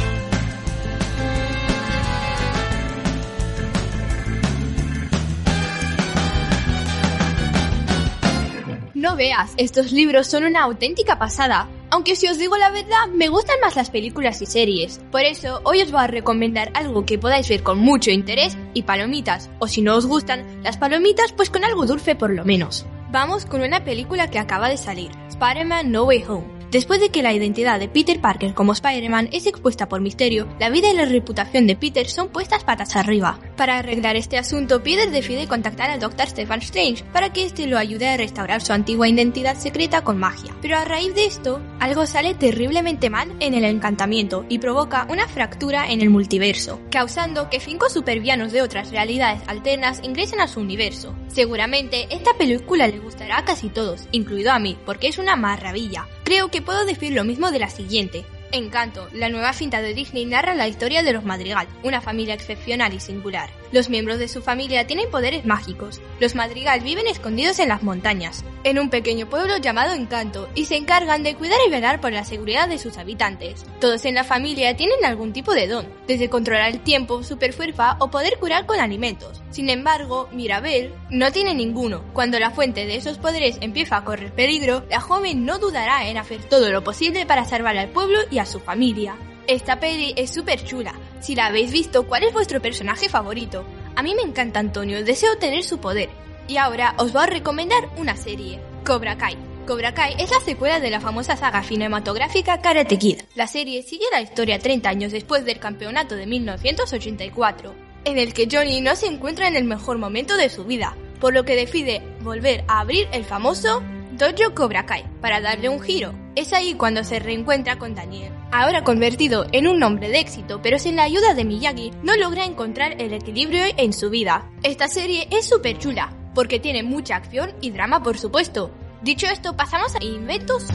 No 8.94 9.16
veas, 9.16 9.54
estos 9.58 9.92
libros 9.92 10.28
son 10.28 10.44
una 10.44 10.64
auténtica 10.64 11.18
pasada. 11.18 11.70
Aunque 11.92 12.16
si 12.16 12.28
os 12.28 12.38
digo 12.38 12.58
la 12.58 12.72
verdad, 12.72 13.08
me 13.14 13.30
gustan 13.30 13.60
más 13.62 13.76
las 13.78 13.90
películas 13.90 14.42
y 14.42 14.48
series. 14.48 15.00
Por 15.12 15.22
eso, 15.22 15.62
hoy 15.64 15.82
os 15.82 15.92
voy 15.92 16.02
a 16.02 16.08
recomendar 16.08 16.72
algo 16.74 17.06
que 17.06 17.20
podáis 17.20 17.48
ver 17.48 17.64
con 17.64 17.78
mucho 17.78 18.12
interés 18.12 18.58
y 18.74 18.84
palomitas. 18.84 19.50
O 19.60 19.68
si 19.68 19.82
no 19.82 19.96
os 19.96 20.08
gustan 20.08 20.64
las 20.64 20.78
palomitas, 20.78 21.32
pues 21.32 21.50
con 21.50 21.64
algo 21.64 21.86
dulce 21.86 22.16
por 22.16 22.32
lo 22.32 22.44
menos. 22.44 22.86
Vamos 23.12 23.46
con 23.46 23.62
una 23.62 23.84
película 23.84 24.30
que 24.30 24.40
acaba 24.40 24.68
de 24.68 24.78
salir, 24.78 25.12
Spider-Man 25.30 25.92
No 25.92 26.06
Way 26.06 26.24
Home. 26.28 26.55
Después 26.76 27.00
de 27.00 27.08
que 27.08 27.24
la 27.24 27.32
identidad 27.32 27.80
de 27.80 27.88
Peter 27.88 28.20
Parker 28.20 28.54
como 28.54 28.74
Spider-Man 28.74 29.30
es 29.32 29.48
expuesta 29.48 29.88
por 29.88 30.02
Misterio, 30.02 30.46
la 30.60 30.70
vida 30.70 30.92
y 30.92 30.94
la 30.94 31.06
reputación 31.06 31.68
de 31.68 31.78
Peter 31.78 32.06
son 32.10 32.28
puestas 32.28 32.66
patas 32.66 32.98
arriba. 32.98 33.40
Para 33.56 33.78
arreglar 33.78 34.18
este 34.18 34.38
asunto, 34.38 34.84
Peter 34.84 35.10
decide 35.10 35.48
contactar 35.48 35.90
al 35.90 36.02
Dr. 36.02 36.28
Stephen 36.28 36.60
Strange 36.60 37.06
para 37.14 37.32
que 37.32 37.46
éste 37.46 37.68
lo 37.68 37.78
ayude 37.78 38.10
a 38.10 38.18
restaurar 38.18 38.62
su 38.62 38.74
antigua 38.74 39.08
identidad 39.08 39.56
secreta 39.58 40.04
con 40.04 40.18
magia. 40.18 40.54
Pero 40.62 40.78
a 40.78 40.84
raíz 40.84 41.16
de 41.16 41.24
esto, 41.24 41.62
algo 41.80 42.06
sale 42.06 42.34
terriblemente 42.34 43.10
mal 43.10 43.34
en 43.40 43.54
el 43.54 43.64
encantamiento 43.64 44.46
y 44.50 44.60
provoca 44.60 45.08
una 45.10 45.30
fractura 45.30 45.90
en 45.90 46.02
el 46.02 46.10
multiverso, 46.10 46.82
causando 46.92 47.50
que 47.50 47.62
cinco 47.62 47.90
supervianos 47.90 48.52
de 48.52 48.62
otras 48.62 48.92
realidades 48.92 49.40
alternas 49.48 50.02
ingresen 50.04 50.42
a 50.42 50.50
su 50.50 50.60
universo. 50.60 51.16
Seguramente 51.30 52.08
esta 52.10 52.34
película 52.34 52.86
le 52.88 53.00
gustará 53.00 53.38
a 53.38 53.46
casi 53.46 53.70
todos, 53.70 54.10
incluido 54.12 54.52
a 54.52 54.60
mí, 54.60 54.78
porque 54.86 55.08
es 55.08 55.18
una 55.20 55.38
maravilla. 55.38 56.06
Creo 56.26 56.50
que 56.50 56.65
puedo 56.66 56.86
decir 56.86 57.14
lo 57.14 57.24
mismo 57.24 57.52
de 57.52 57.60
la 57.60 57.70
siguiente. 57.70 58.26
Encanto, 58.52 59.08
la 59.14 59.30
nueva 59.30 59.54
cinta 59.54 59.82
de 59.82 59.94
Disney 59.94 60.26
narra 60.26 60.56
la 60.56 60.68
historia 60.68 61.04
de 61.04 61.14
los 61.14 61.24
Madrigal, 61.24 61.68
una 61.84 62.02
familia 62.02 62.34
excepcional 62.34 62.94
y 62.94 63.00
singular. 63.00 63.50
Los 63.76 63.90
miembros 63.90 64.20
de 64.20 64.30
su 64.30 64.42
familia 64.42 64.88
tienen 64.88 65.12
poderes 65.12 65.46
mágicos. 65.46 66.00
Los 66.22 66.34
Madrigal 66.34 66.80
viven 66.80 67.08
escondidos 67.08 67.60
en 67.60 67.68
las 67.68 67.84
montañas, 67.84 68.46
en 68.64 68.80
un 68.80 68.90
pequeño 68.90 69.30
pueblo 69.30 69.58
llamado 69.58 69.94
Encanto, 69.94 70.48
y 70.56 70.64
se 70.64 70.78
encargan 70.78 71.24
de 71.24 71.36
cuidar 71.36 71.60
y 71.68 71.70
velar 71.70 72.00
por 72.00 72.14
la 72.14 72.24
seguridad 72.24 72.70
de 72.70 72.78
sus 72.78 72.98
habitantes. 72.98 73.66
Todos 73.82 74.06
en 74.06 74.16
la 74.16 74.24
familia 74.24 74.78
tienen 74.78 75.04
algún 75.04 75.34
tipo 75.34 75.54
de 75.54 75.68
don, 75.68 75.90
desde 76.08 76.30
controlar 76.30 76.72
el 76.72 76.80
tiempo, 76.80 77.22
superfuerza 77.22 77.98
o 78.00 78.10
poder 78.10 78.38
curar 78.40 78.66
con 78.66 78.80
alimentos. 78.80 79.42
Sin 79.50 79.70
embargo, 79.70 80.30
Mirabel 80.32 80.94
no 81.10 81.34
tiene 81.34 81.54
ninguno. 81.54 82.02
Cuando 82.14 82.40
la 82.40 82.52
fuente 82.52 82.86
de 82.86 82.96
esos 82.96 83.18
poderes 83.18 83.58
empieza 83.60 83.98
a 83.98 84.06
correr 84.06 84.32
peligro, 84.32 84.86
la 84.90 85.02
joven 85.02 85.46
no 85.46 85.60
dudará 85.60 86.08
en 86.08 86.18
hacer 86.18 86.42
todo 86.46 86.72
lo 86.72 86.86
posible 86.86 87.26
para 87.26 87.44
salvar 87.44 87.78
al 87.78 87.90
pueblo 87.90 88.20
y 88.32 88.40
a 88.40 88.46
su 88.46 88.62
familia. 88.62 89.18
Esta 89.48 89.80
peli 89.80 90.14
es 90.18 90.32
súper 90.32 90.64
chula. 90.64 90.96
Si 91.20 91.36
la 91.36 91.46
habéis 91.46 91.72
visto, 91.72 92.08
¿cuál 92.08 92.24
es 92.24 92.34
vuestro 92.34 92.62
personaje 92.62 93.10
favorito? 93.10 93.64
A 93.96 94.02
mí 94.02 94.16
me 94.16 94.24
encanta 94.24 94.60
Antonio, 94.60 95.04
deseo 95.04 95.38
tener 95.38 95.64
su 95.64 95.80
poder. 95.80 96.10
Y 96.48 96.58
ahora 96.58 96.96
os 96.98 97.14
voy 97.14 97.24
a 97.24 97.28
recomendar 97.28 97.90
una 97.98 98.18
serie, 98.18 98.60
Cobra 98.84 99.18
Kai. 99.18 99.38
Cobra 99.68 99.94
Kai 99.94 100.16
es 100.18 100.32
la 100.32 100.40
secuela 100.40 100.80
de 100.80 100.90
la 100.90 101.00
famosa 101.00 101.36
saga 101.36 101.62
cinematográfica 101.64 102.60
Karate 102.60 102.98
Kid. 102.98 103.22
La 103.36 103.46
serie 103.46 103.84
sigue 103.84 104.06
la 104.12 104.22
historia 104.22 104.58
30 104.58 104.90
años 104.90 105.12
después 105.12 105.46
del 105.46 105.60
campeonato 105.60 106.16
de 106.16 106.26
1984, 106.26 107.76
en 108.06 108.18
el 108.18 108.34
que 108.34 108.48
Johnny 108.52 108.82
no 108.82 108.96
se 108.96 109.08
encuentra 109.08 109.48
en 109.48 109.56
el 109.56 109.64
mejor 109.64 110.00
momento 110.00 110.38
de 110.38 110.50
su 110.50 110.66
vida, 110.66 110.96
por 111.20 111.34
lo 111.34 111.46
que 111.46 111.56
decide 111.56 112.02
volver 112.22 112.64
a 112.68 112.80
abrir 112.80 113.08
el 113.12 113.26
famoso 113.26 113.84
Dojo 114.14 114.56
Cobra 114.56 114.86
Kai 114.86 115.06
para 115.22 115.42
darle 115.42 115.70
un 115.70 115.82
giro. 115.82 116.25
Es 116.36 116.52
ahí 116.52 116.74
cuando 116.74 117.06
se 117.06 117.20
reencuentra 117.20 117.80
con 117.80 117.96
Daniel. 117.96 118.34
Ahora 118.52 118.84
convertido 118.84 119.46
en 119.54 119.70
un 119.70 119.82
hombre 119.84 120.10
de 120.10 120.20
éxito, 120.20 120.60
pero 120.62 120.78
sin 120.80 120.98
la 120.98 121.04
ayuda 121.04 121.34
de 121.34 121.46
Miyagi, 121.46 121.92
no 122.04 122.18
logra 122.18 122.44
encontrar 122.44 123.02
el 123.02 123.14
equilibrio 123.14 123.64
en 123.78 123.94
su 123.94 124.10
vida. 124.10 124.52
Esta 124.62 124.90
serie 124.90 125.30
es 125.32 125.48
súper 125.48 125.78
chula, 125.78 126.14
porque 126.36 126.60
tiene 126.60 126.84
mucha 126.84 127.16
acción 127.16 127.54
y 127.62 127.72
drama 127.72 128.04
por 128.04 128.18
supuesto. 128.18 128.70
Dicho 129.02 129.28
esto, 129.28 129.56
pasamos 129.56 129.96
a 129.96 130.04
inventos 130.04 130.66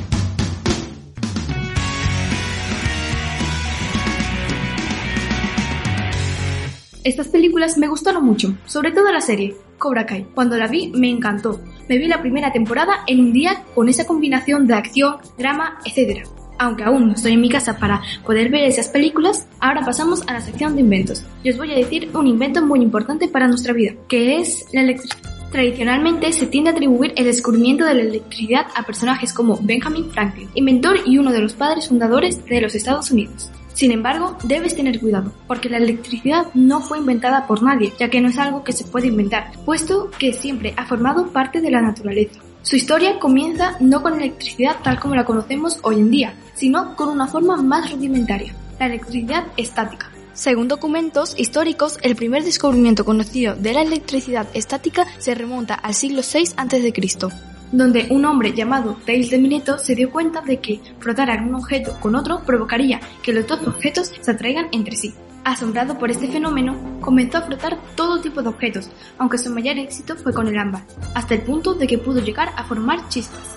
Estas 7.02 7.28
películas 7.28 7.78
me 7.78 7.88
gustaron 7.88 8.24
mucho, 8.24 8.54
sobre 8.66 8.92
todo 8.92 9.10
la 9.10 9.22
serie, 9.22 9.56
Cobra 9.80 10.06
Kai. 10.06 10.26
Cuando 10.32 10.56
la 10.56 10.68
vi 10.68 10.92
me 10.94 11.10
encantó. 11.10 11.60
Me 11.88 11.98
vi 11.98 12.06
la 12.06 12.20
primera 12.20 12.52
temporada 12.52 13.02
en 13.08 13.18
un 13.18 13.32
día 13.32 13.64
con 13.74 13.88
esa 13.88 14.06
combinación 14.06 14.68
de 14.68 14.74
acción, 14.74 15.16
drama, 15.36 15.80
etc. 15.84 16.28
Aunque 16.60 16.84
aún 16.84 17.08
no 17.08 17.14
estoy 17.14 17.32
en 17.32 17.40
mi 17.40 17.48
casa 17.48 17.78
para 17.78 18.00
poder 18.24 18.50
ver 18.50 18.64
esas 18.64 18.88
películas, 18.88 19.48
ahora 19.58 19.84
pasamos 19.84 20.22
a 20.28 20.34
la 20.34 20.40
sección 20.40 20.76
de 20.76 20.82
inventos. 20.82 21.24
Y 21.42 21.50
os 21.50 21.56
voy 21.56 21.72
a 21.72 21.76
decir 21.76 22.10
un 22.14 22.28
invento 22.28 22.64
muy 22.64 22.80
importante 22.80 23.26
para 23.26 23.48
nuestra 23.48 23.72
vida, 23.72 23.94
que 24.08 24.38
es 24.38 24.66
la 24.72 24.82
electricidad. 24.82 25.18
Tradicionalmente 25.50 26.32
se 26.32 26.46
tiende 26.46 26.70
a 26.70 26.74
atribuir 26.74 27.12
el 27.16 27.24
descubrimiento 27.24 27.84
de 27.84 27.94
la 27.94 28.02
electricidad 28.02 28.66
a 28.76 28.84
personajes 28.84 29.32
como 29.32 29.58
Benjamin 29.60 30.10
Franklin, 30.10 30.48
inventor 30.54 31.00
y 31.04 31.18
uno 31.18 31.32
de 31.32 31.40
los 31.40 31.54
padres 31.54 31.88
fundadores 31.88 32.44
de 32.44 32.60
los 32.60 32.74
Estados 32.76 33.10
Unidos. 33.10 33.50
Sin 33.80 33.92
embargo, 33.92 34.36
debes 34.44 34.76
tener 34.76 35.00
cuidado, 35.00 35.32
porque 35.46 35.70
la 35.70 35.78
electricidad 35.78 36.48
no 36.52 36.82
fue 36.82 36.98
inventada 36.98 37.46
por 37.46 37.62
nadie, 37.62 37.94
ya 37.98 38.10
que 38.10 38.20
no 38.20 38.28
es 38.28 38.36
algo 38.36 38.62
que 38.62 38.74
se 38.74 38.84
puede 38.84 39.06
inventar, 39.06 39.52
puesto 39.64 40.10
que 40.18 40.34
siempre 40.34 40.74
ha 40.76 40.84
formado 40.84 41.28
parte 41.28 41.62
de 41.62 41.70
la 41.70 41.80
naturaleza. 41.80 42.40
Su 42.60 42.76
historia 42.76 43.18
comienza 43.18 43.78
no 43.80 44.02
con 44.02 44.20
electricidad 44.20 44.76
tal 44.84 45.00
como 45.00 45.14
la 45.14 45.24
conocemos 45.24 45.78
hoy 45.80 45.94
en 45.94 46.10
día, 46.10 46.34
sino 46.52 46.94
con 46.94 47.08
una 47.08 47.26
forma 47.26 47.56
más 47.56 47.90
rudimentaria, 47.90 48.54
la 48.78 48.84
electricidad 48.84 49.46
estática. 49.56 50.10
Según 50.34 50.68
documentos 50.68 51.34
históricos, 51.38 51.98
el 52.02 52.16
primer 52.16 52.44
descubrimiento 52.44 53.06
conocido 53.06 53.54
de 53.54 53.72
la 53.72 53.80
electricidad 53.80 54.46
estática 54.52 55.06
se 55.16 55.34
remonta 55.34 55.72
al 55.72 55.94
siglo 55.94 56.20
VI 56.20 56.50
a.C 56.58 57.30
donde 57.72 58.08
un 58.10 58.24
hombre 58.24 58.52
llamado 58.52 58.96
Thales 59.06 59.30
de 59.30 59.38
Mileto 59.38 59.78
se 59.78 59.94
dio 59.94 60.10
cuenta 60.10 60.40
de 60.40 60.58
que 60.58 60.80
frotar 60.98 61.42
un 61.42 61.54
objeto 61.54 61.96
con 62.00 62.14
otro 62.14 62.40
provocaría 62.40 63.00
que 63.22 63.32
los 63.32 63.46
dos 63.46 63.66
objetos 63.66 64.12
se 64.20 64.30
atraigan 64.30 64.68
entre 64.72 64.96
sí. 64.96 65.14
Asombrado 65.44 65.98
por 65.98 66.10
este 66.10 66.28
fenómeno, 66.28 66.76
comenzó 67.00 67.38
a 67.38 67.42
frotar 67.42 67.78
todo 67.94 68.20
tipo 68.20 68.42
de 68.42 68.50
objetos, 68.50 68.90
aunque 69.18 69.38
su 69.38 69.50
mayor 69.50 69.78
éxito 69.78 70.16
fue 70.16 70.34
con 70.34 70.48
el 70.48 70.58
ámbar, 70.58 70.82
hasta 71.14 71.34
el 71.34 71.42
punto 71.42 71.74
de 71.74 71.86
que 71.86 71.98
pudo 71.98 72.20
llegar 72.20 72.52
a 72.56 72.64
formar 72.64 73.08
chispas. 73.08 73.56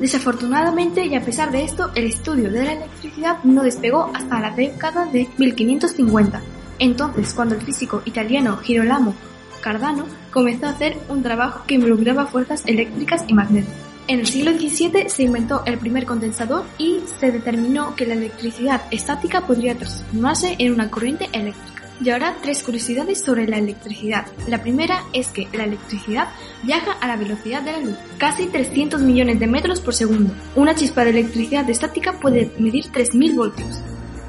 Desafortunadamente 0.00 1.04
y 1.04 1.14
a 1.14 1.20
pesar 1.20 1.52
de 1.52 1.62
esto, 1.62 1.90
el 1.94 2.04
estudio 2.04 2.50
de 2.50 2.64
la 2.64 2.72
electricidad 2.72 3.44
no 3.44 3.62
despegó 3.62 4.10
hasta 4.14 4.40
la 4.40 4.50
década 4.50 5.04
de 5.06 5.28
1550. 5.36 6.40
Entonces, 6.78 7.34
cuando 7.34 7.54
el 7.54 7.60
físico 7.60 8.02
italiano 8.06 8.56
Girolamo 8.56 9.14
Cardano 9.60 10.06
comenzó 10.30 10.66
a 10.66 10.70
hacer 10.70 10.96
un 11.08 11.22
trabajo 11.22 11.64
que 11.66 11.74
involucraba 11.74 12.26
fuerzas 12.26 12.62
eléctricas 12.66 13.24
y 13.28 13.34
magnetos. 13.34 13.72
En 14.08 14.20
el 14.20 14.26
siglo 14.26 14.52
XVII 14.52 15.08
se 15.08 15.22
inventó 15.22 15.62
el 15.66 15.78
primer 15.78 16.04
condensador 16.04 16.64
y 16.78 16.98
se 17.20 17.30
determinó 17.30 17.94
que 17.94 18.06
la 18.06 18.14
electricidad 18.14 18.82
estática 18.90 19.46
podría 19.46 19.76
transformarse 19.76 20.56
en 20.58 20.72
una 20.72 20.90
corriente 20.90 21.28
eléctrica. 21.32 21.82
Y 22.02 22.08
ahora 22.10 22.34
tres 22.42 22.62
curiosidades 22.62 23.20
sobre 23.20 23.46
la 23.46 23.58
electricidad. 23.58 24.26
La 24.48 24.62
primera 24.62 25.04
es 25.12 25.28
que 25.28 25.46
la 25.52 25.64
electricidad 25.64 26.28
viaja 26.62 26.92
a 26.92 27.06
la 27.06 27.16
velocidad 27.16 27.62
de 27.62 27.72
la 27.72 27.78
luz, 27.78 27.96
casi 28.16 28.46
300 28.46 29.02
millones 29.02 29.38
de 29.38 29.46
metros 29.46 29.80
por 29.80 29.94
segundo. 29.94 30.32
Una 30.56 30.74
chispa 30.74 31.04
de 31.04 31.10
electricidad 31.10 31.68
estática 31.68 32.18
puede 32.18 32.50
medir 32.58 32.86
3.000 32.86 33.36
voltios. 33.36 33.80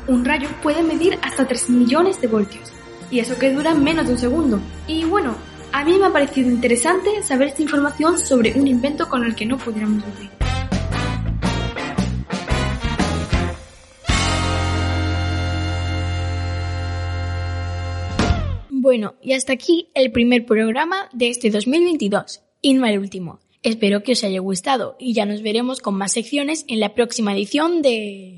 Un 0.08 0.26
rayo 0.26 0.50
puede 0.62 0.84
medir 0.84 1.18
hasta 1.24 1.48
3 1.48 1.70
millones 1.70 2.20
de 2.20 2.28
voltios 2.28 2.72
y 3.12 3.20
eso 3.20 3.38
que 3.38 3.52
dura 3.52 3.76
menos 3.76 4.08
de 4.08 4.14
un 4.14 4.18
segundo. 4.18 4.60
Y 4.88 5.04
bueno, 5.04 5.36
a 5.74 5.84
mí 5.84 5.98
me 5.98 6.06
ha 6.06 6.14
parecido 6.14 6.50
interesante 6.50 7.22
saber 7.22 7.50
esta 7.50 7.62
información 7.62 8.18
sobre 8.18 8.54
un 8.54 8.68
invento 8.68 9.08
con 9.08 9.24
el 9.24 9.36
que 9.36 9.46
no 9.46 9.58
pudiéramos 9.58 10.04
vivir. 10.06 10.32
Bueno, 18.70 19.14
y 19.22 19.34
hasta 19.34 19.54
aquí 19.54 19.90
el 19.94 20.12
primer 20.12 20.46
programa 20.46 21.08
de 21.14 21.30
este 21.30 21.52
2022, 21.52 22.42
y 22.62 22.74
no 22.74 22.86
el 22.88 22.98
último. 22.98 23.40
Espero 23.64 24.02
que 24.02 24.14
os 24.14 24.24
haya 24.24 24.40
gustado 24.40 24.96
y 25.00 25.14
ya 25.14 25.28
nos 25.28 25.44
veremos 25.44 25.82
con 25.82 25.94
más 25.94 26.14
secciones 26.14 26.66
en 26.68 26.80
la 26.80 26.96
próxima 26.96 27.32
edición 27.34 27.84
de... 27.84 28.38